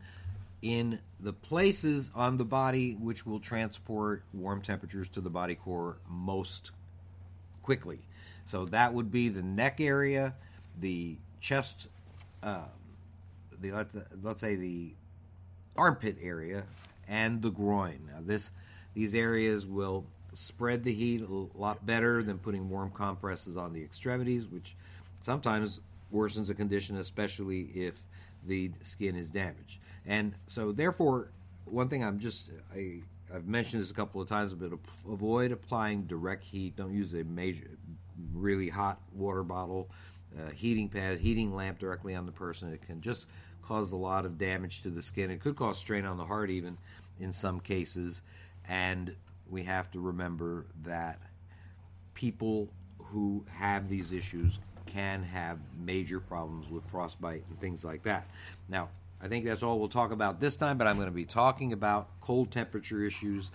[0.61, 5.97] in the places on the body which will transport warm temperatures to the body core
[6.07, 6.71] most
[7.63, 7.99] quickly.
[8.45, 10.33] So that would be the neck area,
[10.79, 11.87] the chest,
[12.43, 12.65] uh,
[13.61, 14.93] the let- let's say the
[15.75, 16.63] armpit area,
[17.07, 18.09] and the groin.
[18.11, 18.51] Now this
[18.93, 23.81] these areas will spread the heat a lot better than putting warm compresses on the
[23.81, 24.75] extremities, which
[25.21, 25.79] sometimes
[26.13, 28.01] worsens the condition, especially if
[28.45, 29.79] the skin is damaged.
[30.05, 31.29] And so, therefore,
[31.65, 33.01] one thing I'm just I,
[33.33, 34.71] I've mentioned this a couple of times, but
[35.07, 36.75] avoid applying direct heat.
[36.75, 37.69] Don't use a major,
[38.33, 39.89] really hot water bottle,
[40.37, 42.73] uh, heating pad, heating lamp directly on the person.
[42.73, 43.27] It can just
[43.61, 45.29] cause a lot of damage to the skin.
[45.29, 46.77] It could cause strain on the heart, even
[47.19, 48.21] in some cases.
[48.67, 49.15] And
[49.49, 51.19] we have to remember that
[52.13, 52.69] people
[52.99, 58.27] who have these issues can have major problems with frostbite and things like that.
[58.67, 58.89] Now,
[59.21, 61.73] I think that's all we'll talk about this time, but I'm going to be talking
[61.73, 63.51] about cold temperature issues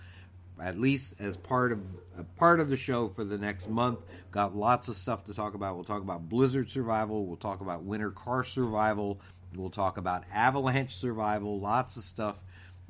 [0.61, 1.79] at least as part of
[2.17, 3.99] a part of the show for the next month.
[4.31, 5.75] Got lots of stuff to talk about.
[5.75, 9.19] We'll talk about blizzard survival, we'll talk about winter car survival,
[9.55, 12.37] we'll talk about avalanche survival, lots of stuff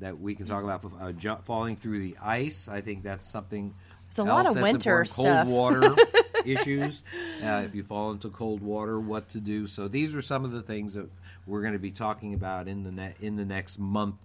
[0.00, 2.68] that we can talk about uh, jump, falling through the ice.
[2.68, 3.74] I think that's something
[4.08, 5.46] It's a lot of that's winter stuff.
[5.46, 5.96] Cold water
[6.44, 7.02] issues.
[7.42, 9.66] Uh, if you fall into cold water, what to do.
[9.66, 11.08] So these are some of the things that
[11.46, 14.16] we're going to be talking about in the ne- in the next month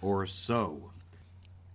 [0.00, 0.90] or so.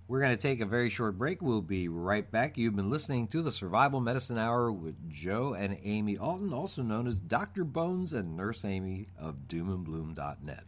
[0.10, 1.41] We're going to take a very short break.
[1.41, 2.58] We'll be right back.
[2.58, 7.08] You've been listening to the Survival Medicine Hour with Joe and Amy Alton, also known
[7.08, 7.66] as Dr.
[7.66, 10.64] Bones and Nurse Amy of doomandbloom.net.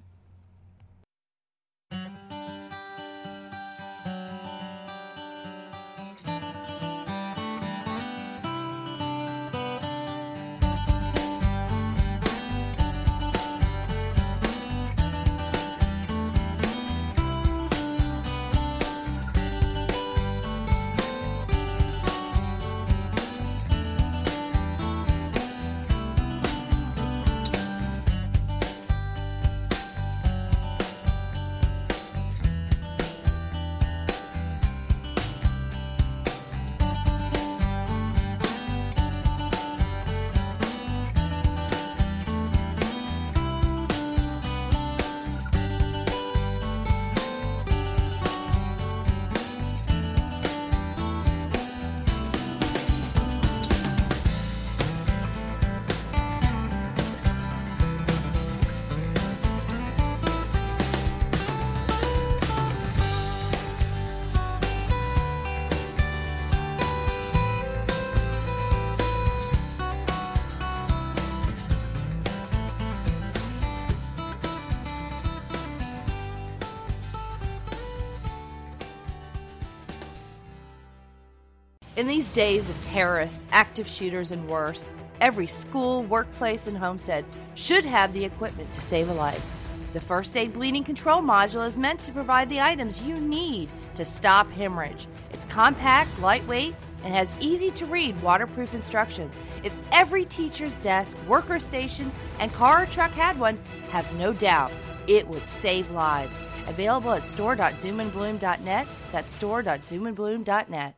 [82.30, 87.26] these days of terrorists, active shooters, and worse, Every school, workplace, and homestead
[87.56, 89.46] should have the equipment to save a life.
[89.92, 94.06] The First Aid Bleeding Control Module is meant to provide the items you need to
[94.06, 95.08] stop hemorrhage.
[95.34, 96.74] It's compact, lightweight,
[97.04, 99.36] and has easy to read waterproof instructions.
[99.62, 103.60] If every teacher's desk, worker station, and car or truck had one,
[103.90, 104.72] have no doubt
[105.08, 106.40] it would save lives.
[106.68, 108.88] Available at store.doomandbloom.net.
[109.12, 110.96] That's store.doomandbloom.net.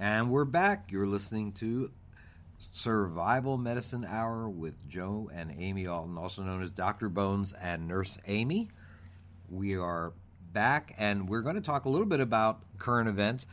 [0.00, 0.92] And we're back.
[0.92, 1.90] You're listening to
[2.56, 7.08] Survival Medicine Hour with Joe and Amy Alton, also known as Dr.
[7.08, 8.68] Bones and Nurse Amy.
[9.50, 10.12] We are
[10.52, 13.44] back, and we're going to talk a little bit about current events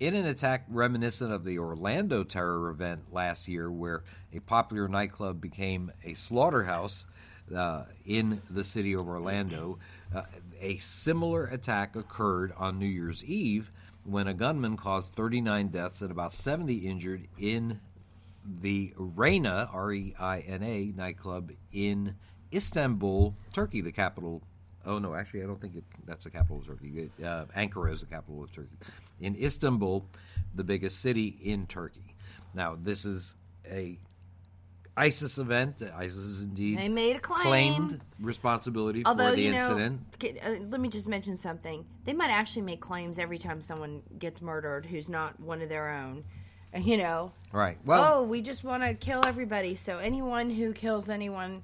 [0.00, 4.02] in an attack reminiscent of the Orlando terror event last year, where
[4.32, 7.06] a popular nightclub became a slaughterhouse
[7.54, 9.78] uh, in the city of Orlando.
[10.12, 10.22] Uh,
[10.60, 13.70] a similar attack occurred on New Year's Eve
[14.04, 17.80] when a gunman caused 39 deaths and about 70 injured in
[18.44, 22.16] the Reina, R E I N A, nightclub in
[22.52, 24.42] Istanbul, Turkey, the capital.
[24.84, 27.10] Oh, no, actually, I don't think it, that's the capital of Turkey.
[27.22, 28.76] Uh, Ankara is the capital of Turkey.
[29.20, 30.04] In Istanbul,
[30.54, 32.16] the biggest city in Turkey.
[32.52, 33.36] Now, this is
[33.70, 33.98] a
[34.96, 35.76] ISIS event.
[35.96, 37.42] ISIS is indeed They made a claim.
[37.46, 40.00] claimed responsibility Although, for the you know, incident.
[40.44, 41.86] uh, let me just mention something.
[42.04, 45.90] They might actually make claims every time someone gets murdered who's not one of their
[45.90, 46.24] own.
[46.74, 47.78] Uh, You know, Right.
[47.84, 49.76] Well, oh, we just want to kill everybody.
[49.76, 51.62] So anyone who kills anyone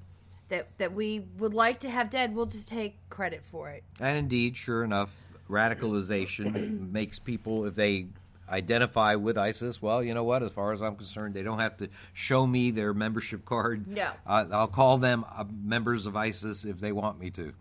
[0.49, 3.83] that that we would like to have dead, we'll just take credit for it.
[3.99, 5.15] And indeed, sure enough,
[5.49, 8.07] radicalization makes people, if they
[8.49, 10.43] identify with ISIS, well, you know what?
[10.43, 13.87] As far as I'm concerned, they don't have to show me their membership card.
[13.87, 14.11] No.
[14.25, 17.53] Uh, I'll call them uh, members of ISIS if they want me to.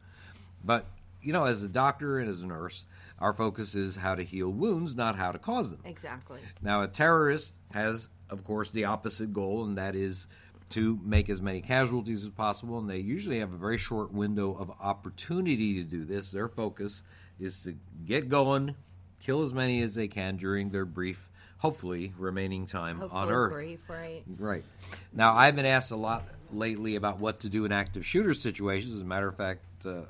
[0.64, 0.86] But,
[1.22, 2.84] you know, as a doctor and as a nurse,
[3.18, 5.80] our focus is how to heal wounds, not how to cause them.
[5.84, 6.40] Exactly.
[6.62, 10.26] Now, a terrorist has, of course, the opposite goal, and that is
[10.70, 12.78] to make as many casualties as possible.
[12.78, 16.30] And they usually have a very short window of opportunity to do this.
[16.30, 17.02] Their focus
[17.40, 18.74] is to get going,
[19.20, 23.52] kill as many as they can during their brief, hopefully, remaining time Hopefully on Earth.
[23.52, 24.22] brief, right?
[24.38, 24.64] Right.
[25.12, 28.94] Now, I've been asked a lot lately about what to do in active shooter situations.
[28.94, 30.02] As a matter of fact, uh,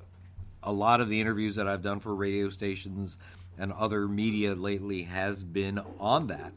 [0.62, 3.16] a lot of the interviews that I've done for radio stations
[3.58, 6.52] and other media lately has been on that.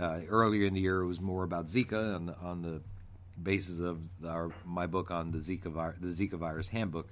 [0.00, 2.80] Uh, earlier in the year, it was more about Zika on the, on the
[3.42, 7.08] basis of our, my book on the Zika vi- the Zika virus handbook.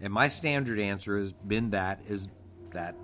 [0.00, 2.28] And my standard answer has been that is
[2.72, 2.96] that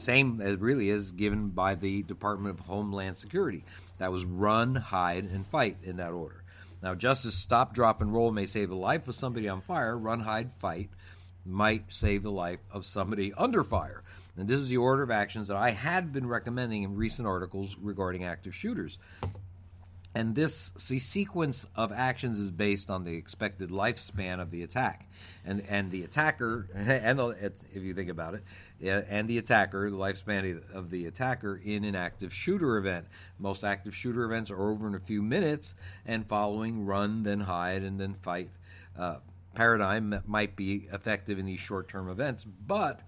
[0.00, 3.64] same as really is given by the Department of Homeland Security.
[3.98, 6.42] That was run, hide, and fight in that order.
[6.82, 9.96] Now, just as stop, drop, and roll may save the life of somebody on fire,
[9.96, 10.90] run, hide, fight
[11.44, 14.02] might save the life of somebody under fire.
[14.36, 17.76] And this is the order of actions that I had been recommending in recent articles
[17.80, 18.98] regarding active shooters.
[20.14, 25.10] And this sequence of actions is based on the expected lifespan of the attack,
[25.44, 28.42] and and the attacker, and the, if you think about it,
[28.82, 33.06] and the attacker, the lifespan of the attacker in an active shooter event.
[33.38, 35.74] Most active shooter events are over in a few minutes,
[36.04, 38.50] and following run, then hide, and then fight
[38.98, 39.16] uh,
[39.54, 43.00] paradigm might be effective in these short-term events, but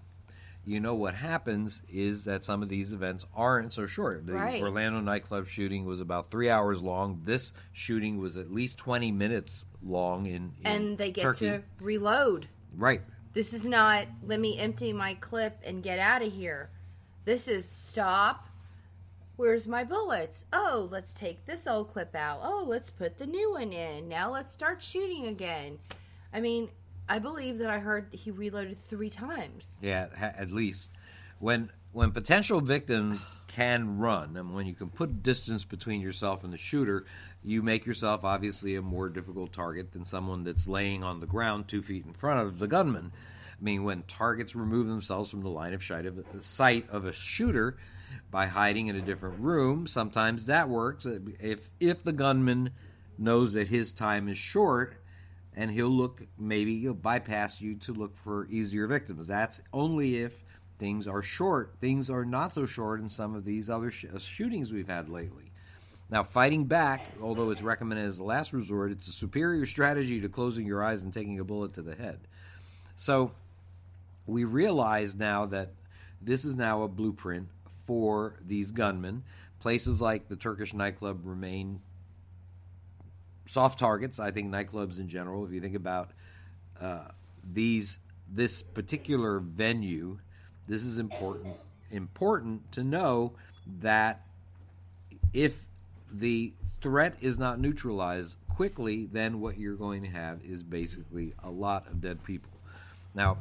[0.65, 4.25] you know what happens is that some of these events aren't so short.
[4.27, 4.61] The Right.
[4.61, 7.21] Orlando nightclub shooting was about three hours long.
[7.23, 10.25] This shooting was at least twenty minutes long.
[10.25, 11.47] In, in And they get Turkey.
[11.47, 12.49] to reload.
[12.75, 13.01] right.
[13.33, 16.69] This is not let me empty my clip and get out of here.
[17.25, 18.47] This is stop.
[19.35, 20.45] Where's my bullets?
[20.51, 22.41] Oh, let's take this old clip out.
[22.43, 24.09] Oh, let's put the new one in.
[24.09, 25.79] Now let's start shooting again.
[26.33, 26.69] I mean,
[27.07, 29.77] I believe that I heard he reloaded three times.
[29.81, 30.89] Yeah, at least
[31.39, 33.25] when when potential victims
[33.59, 37.03] can run, and when you can put distance between yourself and the shooter,
[37.43, 41.67] you make yourself obviously a more difficult target than someone that's laying on the ground
[41.67, 43.11] two feet in front of the gunman.
[43.13, 47.75] I mean, when targets remove themselves from the line of sight of, a shooter
[48.31, 51.05] by hiding in a different room, sometimes that works.
[51.05, 52.69] If if the gunman
[53.17, 54.95] knows that his time is short,
[55.53, 59.27] and he'll look maybe he'll bypass you to look for easier victims.
[59.27, 60.45] That's only if
[60.79, 61.75] things are short.
[61.79, 65.09] Things are not so short in some of these other sh- uh, shootings we've had
[65.09, 65.51] lately.
[66.09, 70.29] Now, fighting back, although it's recommended as a last resort, it's a superior strategy to
[70.29, 72.19] closing your eyes and taking a bullet to the head.
[72.95, 73.31] So,
[74.25, 75.73] we realize now that
[76.21, 77.49] this is now a blueprint
[77.85, 79.23] for these gunmen.
[79.59, 81.81] Places like the Turkish nightclub remain
[83.45, 84.19] soft targets.
[84.19, 85.45] I think nightclubs in general.
[85.45, 86.11] If you think about
[86.79, 87.09] uh,
[87.43, 87.99] these,
[88.31, 90.19] this particular venue,
[90.69, 91.55] this is important.
[91.91, 93.33] Important to know
[93.81, 94.21] that
[95.33, 95.65] if
[96.11, 101.49] the threat is not neutralized quickly, then what you're going to have is basically a
[101.49, 102.51] lot of dead people.
[103.15, 103.39] Now,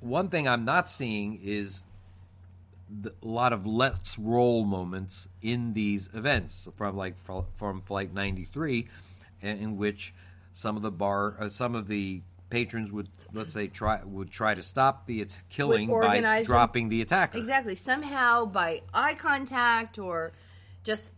[0.00, 1.82] one thing I'm not seeing is
[2.88, 8.88] the, a lot of let's roll moments in these events from like from flight 93
[9.42, 10.14] in, in which
[10.52, 14.54] some of the bar uh, some of the patrons would let's say try would try
[14.54, 17.74] to stop the at- killing by them- dropping the attacker Exactly.
[17.74, 20.32] Somehow by eye contact or
[20.84, 21.12] just,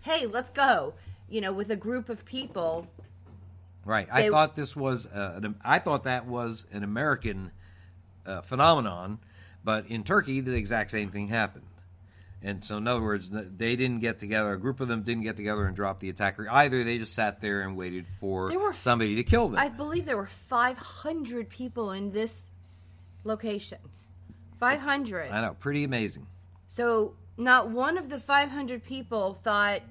[0.00, 0.94] hey, let's go.
[1.28, 2.86] You know, with a group of people.
[3.84, 4.08] Right.
[4.12, 7.52] I They- thought this was uh, an, I thought that was an American
[8.26, 9.18] uh, phenomenon,
[9.64, 11.64] but in Turkey the exact same thing happened.
[12.42, 14.52] And so, in other words, they didn't get together.
[14.52, 16.84] A group of them didn't get together and drop the attacker either.
[16.84, 19.58] They just sat there and waited for were- somebody to kill them.
[19.58, 22.50] I believe there were 500 people in this
[23.24, 23.78] location.
[24.58, 25.30] 500.
[25.30, 26.26] I know, pretty amazing.
[26.66, 29.82] So not one of the 500 people thought,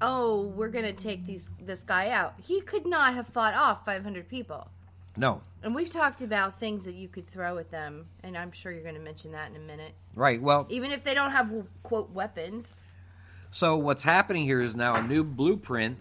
[0.00, 3.84] "Oh, we're going to take these this guy out." He could not have fought off
[3.84, 4.68] 500 people.
[5.16, 8.70] No, And we've talked about things that you could throw at them, and I'm sure
[8.72, 9.94] you're going to mention that in a minute.
[10.14, 10.40] right.
[10.40, 11.52] Well, Even if they don't have
[11.82, 12.76] quote weapons.
[13.50, 15.98] So what's happening here is now a new blueprint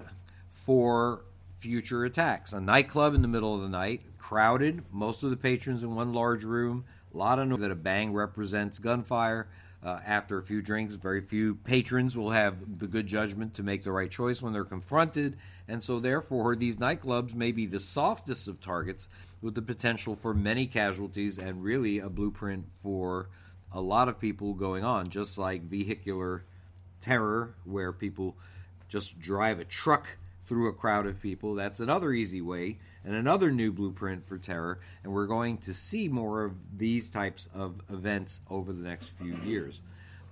[0.50, 1.24] for
[1.58, 2.52] future attacks.
[2.54, 6.14] A nightclub in the middle of the night, crowded, most of the patrons in one
[6.14, 6.84] large room.
[7.14, 9.48] A lot of noise that a bang represents gunfire.
[9.82, 13.84] Uh, after a few drinks, very few patrons will have the good judgment to make
[13.84, 15.38] the right choice when they're confronted,
[15.68, 19.08] and so therefore these nightclubs may be the softest of targets,
[19.42, 23.30] with the potential for many casualties and really a blueprint for
[23.72, 26.44] a lot of people going on, just like vehicular
[27.00, 28.36] terror, where people
[28.90, 31.54] just drive a truck through a crowd of people.
[31.54, 34.80] That's another easy way and another new blueprint for terror.
[35.04, 39.36] And we're going to see more of these types of events over the next few
[39.46, 39.82] years.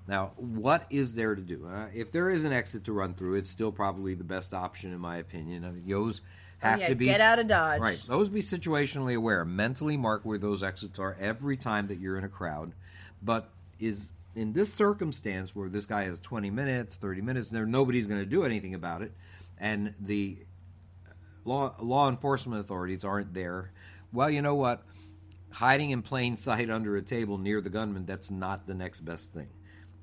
[0.07, 1.67] Now, what is there to do?
[1.67, 4.91] Uh, if there is an exit to run through, it's still probably the best option,
[4.91, 5.63] in my opinion.
[5.63, 6.21] I mean, those
[6.59, 7.79] have yeah, to be get out of Dodge.
[7.79, 8.01] Right.
[8.07, 9.45] Those be situationally aware.
[9.45, 12.73] Mentally mark where those exits are every time that you're in a crowd.
[13.21, 13.49] But
[13.79, 18.07] is in this circumstance where this guy has 20 minutes, 30 minutes, and there nobody's
[18.07, 19.11] going to do anything about it,
[19.57, 20.37] and the
[21.45, 23.71] law law enforcement authorities aren't there.
[24.11, 24.83] Well, you know what?
[25.51, 29.33] Hiding in plain sight under a table near the gunman, that's not the next best
[29.33, 29.49] thing.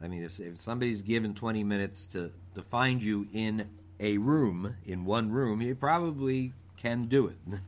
[0.03, 4.77] I mean, if, if somebody's given 20 minutes to, to find you in a room,
[4.85, 7.37] in one room, he probably can do it.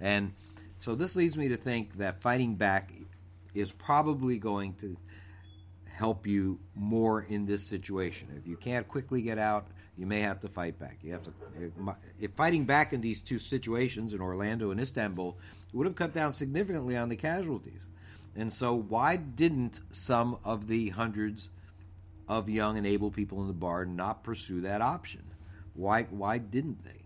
[0.00, 0.32] And
[0.76, 2.92] so this leads me to think that fighting back
[3.52, 4.96] is probably going to
[5.86, 8.28] help you more in this situation.
[8.38, 9.66] If you can't quickly get out,
[9.96, 10.98] you may have to fight back.
[11.02, 11.32] You have to.
[12.20, 15.36] If fighting back in these two situations in Orlando and Istanbul
[15.72, 17.88] would have cut down significantly on the casualties,
[18.36, 21.50] and so why didn't some of the hundreds
[22.28, 25.22] of young and able people in the bar not pursue that option?
[25.74, 26.04] Why?
[26.04, 27.04] Why didn't they?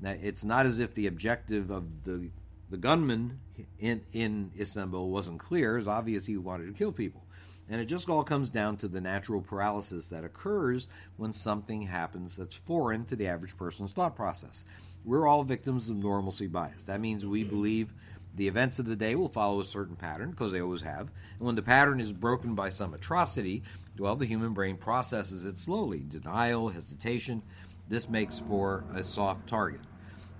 [0.00, 2.30] Now, it's not as if the objective of the
[2.70, 3.38] the gunman
[3.78, 5.78] in in Istanbul wasn't clear.
[5.78, 7.24] It's obvious he wanted to kill people.
[7.68, 12.36] And it just all comes down to the natural paralysis that occurs when something happens
[12.36, 14.64] that's foreign to the average person's thought process.
[15.02, 16.82] We're all victims of normalcy bias.
[16.84, 17.94] That means we believe
[18.34, 21.10] the events of the day will follow a certain pattern, because they always have.
[21.38, 23.62] And when the pattern is broken by some atrocity,
[23.98, 27.42] well, the human brain processes it slowly denial, hesitation.
[27.88, 29.80] This makes for a soft target.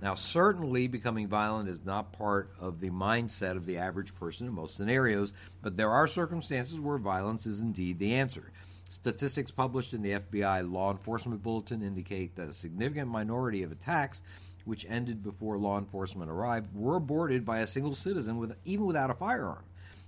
[0.03, 4.53] Now, certainly becoming violent is not part of the mindset of the average person in
[4.53, 5.33] most scenarios,
[5.63, 8.53] but there are circumstances where violence is indeed the answer.
[8.89, 14.23] Statistics published in the FBI Law Enforcement Bulletin indicate that a significant minority of attacks
[14.65, 19.11] which ended before law enforcement arrived were aborted by a single citizen with even without
[19.11, 19.65] a firearm.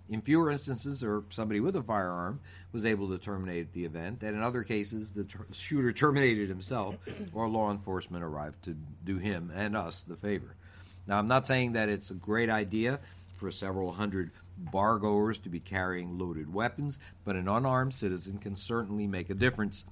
[0.08, 2.40] In fewer instances, or somebody with a firearm
[2.72, 6.96] was able to terminate the event, and in other cases, the ter- shooter terminated himself,
[7.32, 10.54] or law enforcement arrived to do him and us the favor.
[11.08, 13.00] Now, I'm not saying that it's a great idea
[13.34, 18.56] for several hundred bar goers to be carrying loaded weapons, but an unarmed citizen can
[18.56, 19.84] certainly make a difference.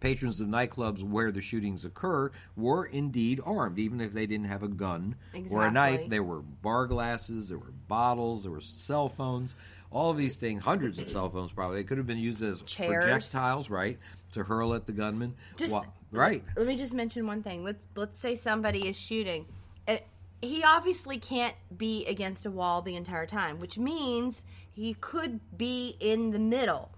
[0.00, 4.62] Patrons of nightclubs where the shootings occur were indeed armed, even if they didn't have
[4.62, 5.14] a gun
[5.50, 6.08] or a knife.
[6.08, 9.54] There were bar glasses, there were bottles, there were cell phones,
[9.90, 11.76] all of these things, hundreds of cell phones probably.
[11.78, 13.04] They could have been used as Chairs.
[13.04, 13.98] projectiles, right,
[14.32, 15.34] to hurl at the gunman.
[15.58, 16.42] Just- Well, right.
[16.56, 17.62] Let me just mention one thing.
[17.62, 19.44] Let's let's say somebody is shooting.
[19.86, 19.98] Uh,
[20.40, 25.96] he obviously can't be against a wall the entire time, which means he could be
[26.00, 26.90] in the middle.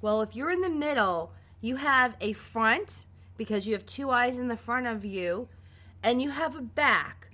[0.00, 4.38] Well, if you're in the middle, you have a front because you have two eyes
[4.38, 5.48] in the front of you,
[6.02, 7.26] and you have a back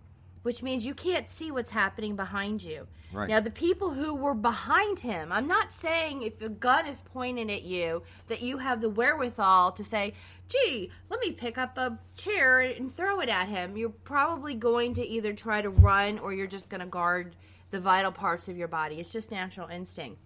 [0.43, 2.87] which means you can't see what's happening behind you.
[3.13, 3.29] Right.
[3.29, 7.51] Now, the people who were behind him, I'm not saying if a gun is pointed
[7.51, 10.15] at you that you have the wherewithal to say,
[10.49, 13.77] gee, let me pick up a chair and throw it at him.
[13.77, 17.37] You're probably going to either try to run or you're just going to guard
[17.71, 18.97] the vital parts of your body.
[18.97, 20.19] It's just natural instinct.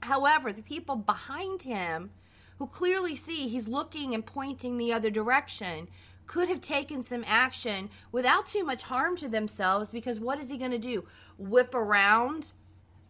[0.00, 2.10] However, the people behind him
[2.58, 5.88] who clearly see he's looking and pointing the other direction
[6.26, 10.58] could have taken some action without too much harm to themselves because what is he
[10.58, 11.04] going to do?
[11.38, 12.52] Whip around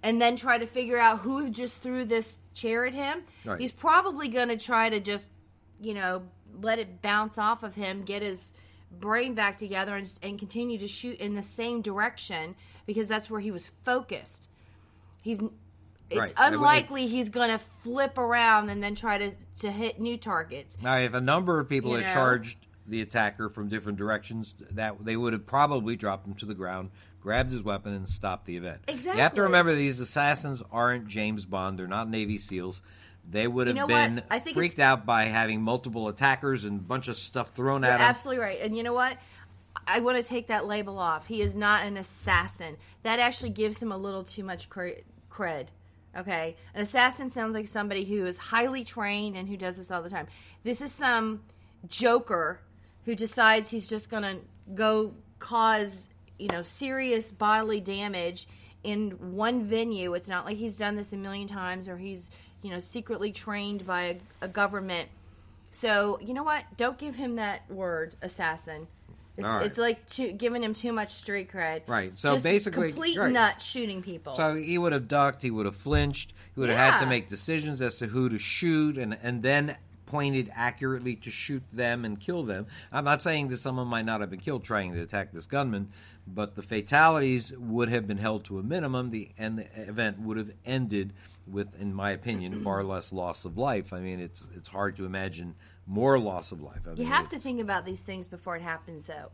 [0.03, 3.24] and then try to figure out who just threw this chair at him?
[3.44, 3.61] Right.
[3.61, 5.30] He's probably going to try to just,
[5.80, 6.22] you know,
[6.61, 8.53] let it bounce off of him, get his
[8.90, 12.55] brain back together, and, and continue to shoot in the same direction
[12.86, 14.49] because that's where he was focused.
[15.22, 15.42] He's
[16.11, 16.32] it's Right.
[16.36, 20.76] unlikely he's going to flip around and then try to, to hit new targets.
[20.82, 22.12] Now, if a number of people You had know?
[22.14, 26.54] charged the attacker from different directions, that they would have probably dropped him to the
[26.54, 26.90] ground,
[27.20, 28.80] grabbed his weapon, and stopped the event.
[28.88, 29.18] Exactly.
[29.18, 32.80] You have to remember these assassins aren't James Bond; they're not Navy SEAls.
[33.30, 36.82] They would have know been I think freaked out by having multiple attackers and a
[36.82, 38.00] bunch of stuff thrown at them.
[38.00, 38.59] absolutely right.
[38.62, 39.18] And you know what?
[39.86, 41.26] I want to take that label off.
[41.26, 42.78] He is not an assassin.
[43.02, 45.66] That actually gives him a little too much cre- cred.
[46.16, 46.56] Okay?
[46.74, 50.11] An assassin sounds like somebody who is highly trained and who does this all the
[50.11, 50.26] time.
[50.64, 51.42] This is some
[51.88, 52.61] joker
[53.04, 54.38] who decides he's just going to
[54.74, 58.46] go cause, you know, serious bodily damage
[58.82, 60.14] in one venue.
[60.14, 62.30] It's not like he's done this a million times or he's,
[62.62, 65.09] you know, secretly trained by a, a government.
[65.70, 66.64] So you know what?
[66.76, 68.88] Don't give him that word, assassin.
[69.39, 69.66] It's, right.
[69.66, 71.82] it's like too, giving him too much street cred.
[71.86, 72.18] Right.
[72.18, 73.32] So Just basically- complete right.
[73.32, 74.34] nut shooting people.
[74.34, 77.28] So he would have ducked, he would have flinched, he would have had to make
[77.28, 79.76] decisions as to who to shoot and, and then
[80.07, 82.66] pointed accurately to shoot them and kill them.
[82.91, 85.93] I'm not saying that someone might not have been killed trying to attack this gunman,
[86.26, 90.36] but the fatalities would have been held to a minimum the and the event would
[90.36, 91.12] have ended
[91.51, 93.92] with in my opinion far less loss of life.
[93.92, 95.55] I mean it's it's hard to imagine
[95.86, 96.80] more loss of life.
[96.86, 99.30] I You mean, have to think about these things before it happens, though.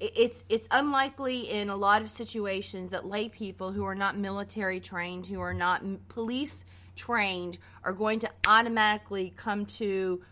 [0.00, 4.16] It- It's it's unlikely in a lot of situations that lay people who are not
[4.18, 6.64] military trained, who are not police
[6.96, 10.22] trained, are going to automatically come to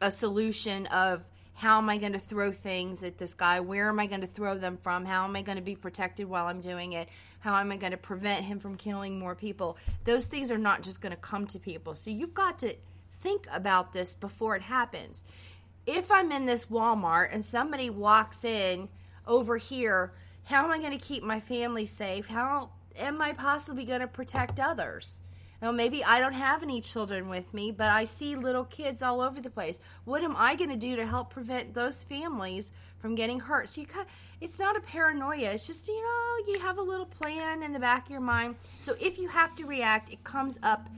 [0.00, 1.24] a solution of
[1.54, 3.60] how am I going to throw things at this guy?
[3.60, 5.06] Where am I going to throw them from?
[5.06, 7.08] How am I going to be protected while I'm doing it?
[7.40, 9.76] How am I going to prevent him from killing more people?
[10.04, 11.94] Those things are not just going to come to people.
[11.94, 12.74] So you've got to
[13.10, 15.24] think about this before it happens.
[15.86, 18.88] If I'm in this Walmart and somebody walks in
[19.26, 20.12] over here,
[20.44, 22.26] how am I going to keep my family safe?
[22.26, 25.20] How am I possibly going to protect others?
[25.62, 29.20] Now, maybe I don't have any children with me, but I see little kids all
[29.20, 29.80] over the place.
[30.04, 33.68] What am I going to do to help prevent those families from getting hurt?
[33.68, 34.06] So you kind
[34.40, 35.52] it's not a paranoia.
[35.52, 38.56] It's just, you know, you have a little plan in the back of your mind.
[38.80, 40.88] So if you have to react, it comes up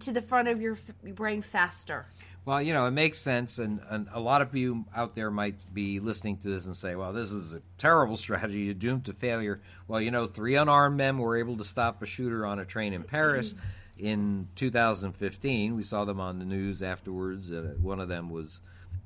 [0.00, 2.06] to the front of your, f- your brain faster.
[2.44, 5.56] Well, you know, it makes sense, and, and a lot of you out there might
[5.74, 8.60] be listening to this and say, well, this is a terrible strategy.
[8.60, 9.60] You're doomed to failure.
[9.86, 12.94] Well, you know, three unarmed men were able to stop a shooter on a train
[12.94, 13.54] in Paris
[13.98, 15.76] in 2015.
[15.76, 17.50] We saw them on the news afterwards.
[17.50, 18.60] Uh, one of them was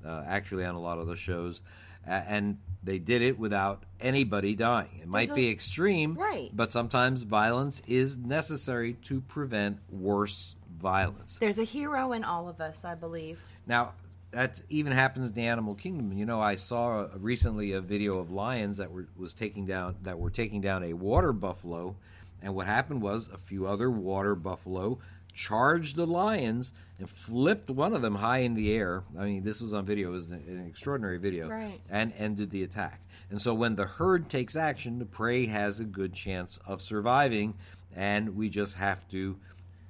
[0.05, 1.61] uh, actually on a lot of the shows.
[2.07, 4.99] Uh, and they did it without anybody dying.
[5.01, 6.51] It might There's be a- extreme, Right.
[6.53, 11.39] but sometimes violence is necessary to prevent worse violence.
[11.39, 13.45] There's a hero in all of us, I believe.
[13.69, 13.93] Now,
[14.33, 16.13] that even happens in the animal kingdom.
[16.13, 20.19] You know, I saw recently a video of lions that were was taking down that
[20.19, 21.95] were taking down a water buffalo,
[22.43, 24.99] and what happened was a few other water buffalo
[25.35, 29.03] charged the lions and flipped one of them high in the air.
[29.19, 31.81] I mean, this was on video; it was an, an extraordinary video, Right.
[31.89, 33.01] and ended the attack.
[33.31, 37.55] And so, when the herd takes action, the prey has a good chance of surviving,
[37.95, 39.39] and we just have to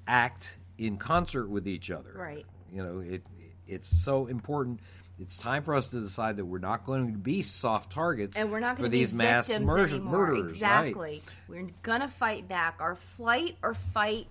[0.06, 2.12] act in concert with each other.
[2.16, 2.46] Right.
[2.72, 3.22] You know, it
[3.66, 4.80] it's so important.
[5.22, 8.50] It's time for us to decide that we're not going to be soft targets And
[8.50, 10.32] we're not for going to be these mass victims murder- anymore.
[10.32, 10.40] right?
[10.40, 11.22] exactly.
[11.48, 12.76] We're going to fight back.
[12.80, 14.26] Our flight or fight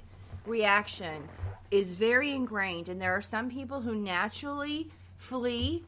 [0.45, 1.29] reaction
[1.71, 5.85] is very ingrained, and there are some people who naturally flee,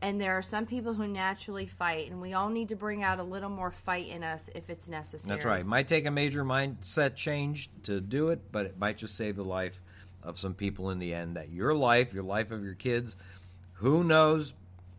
[0.00, 3.18] and there are some people who naturally fight, and we all need to bring out
[3.18, 5.34] a little more fight in us if it's necessary.
[5.36, 5.60] That's right.
[5.60, 9.36] It might take a major mindset change to do it, but it might just save
[9.36, 9.78] the life
[10.22, 11.36] of some people in the end.
[11.36, 13.16] That your life, your life of your kids,
[13.76, 14.54] who knows?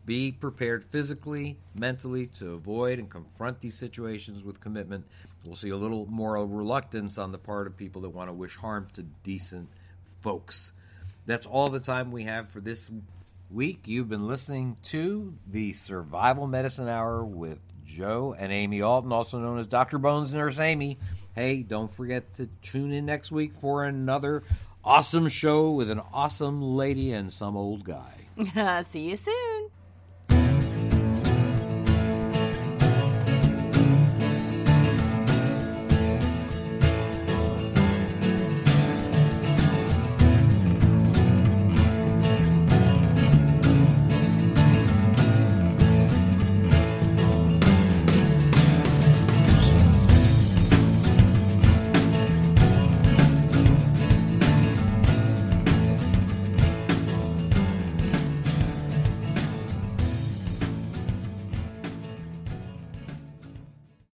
[0.06, 5.04] Be prepared physically, mentally to avoid and confront these situations with commitment.
[5.44, 8.56] We'll see a little more reluctance on the part of people that want to wish
[8.56, 9.68] harm to decent
[10.22, 10.72] folks.
[11.26, 12.90] That's all the time we have for this
[13.50, 13.82] week.
[13.84, 19.58] You've been listening to the Survival Medicine Hour with Joe and Amy Alton, also known
[19.58, 19.98] as Dr.
[19.98, 20.98] Bones Nurse Amy.
[21.34, 24.42] Hey, don't forget to tune in next week for another
[24.84, 28.27] awesome show with an awesome lady and some old guy.
[28.88, 29.57] See you soon.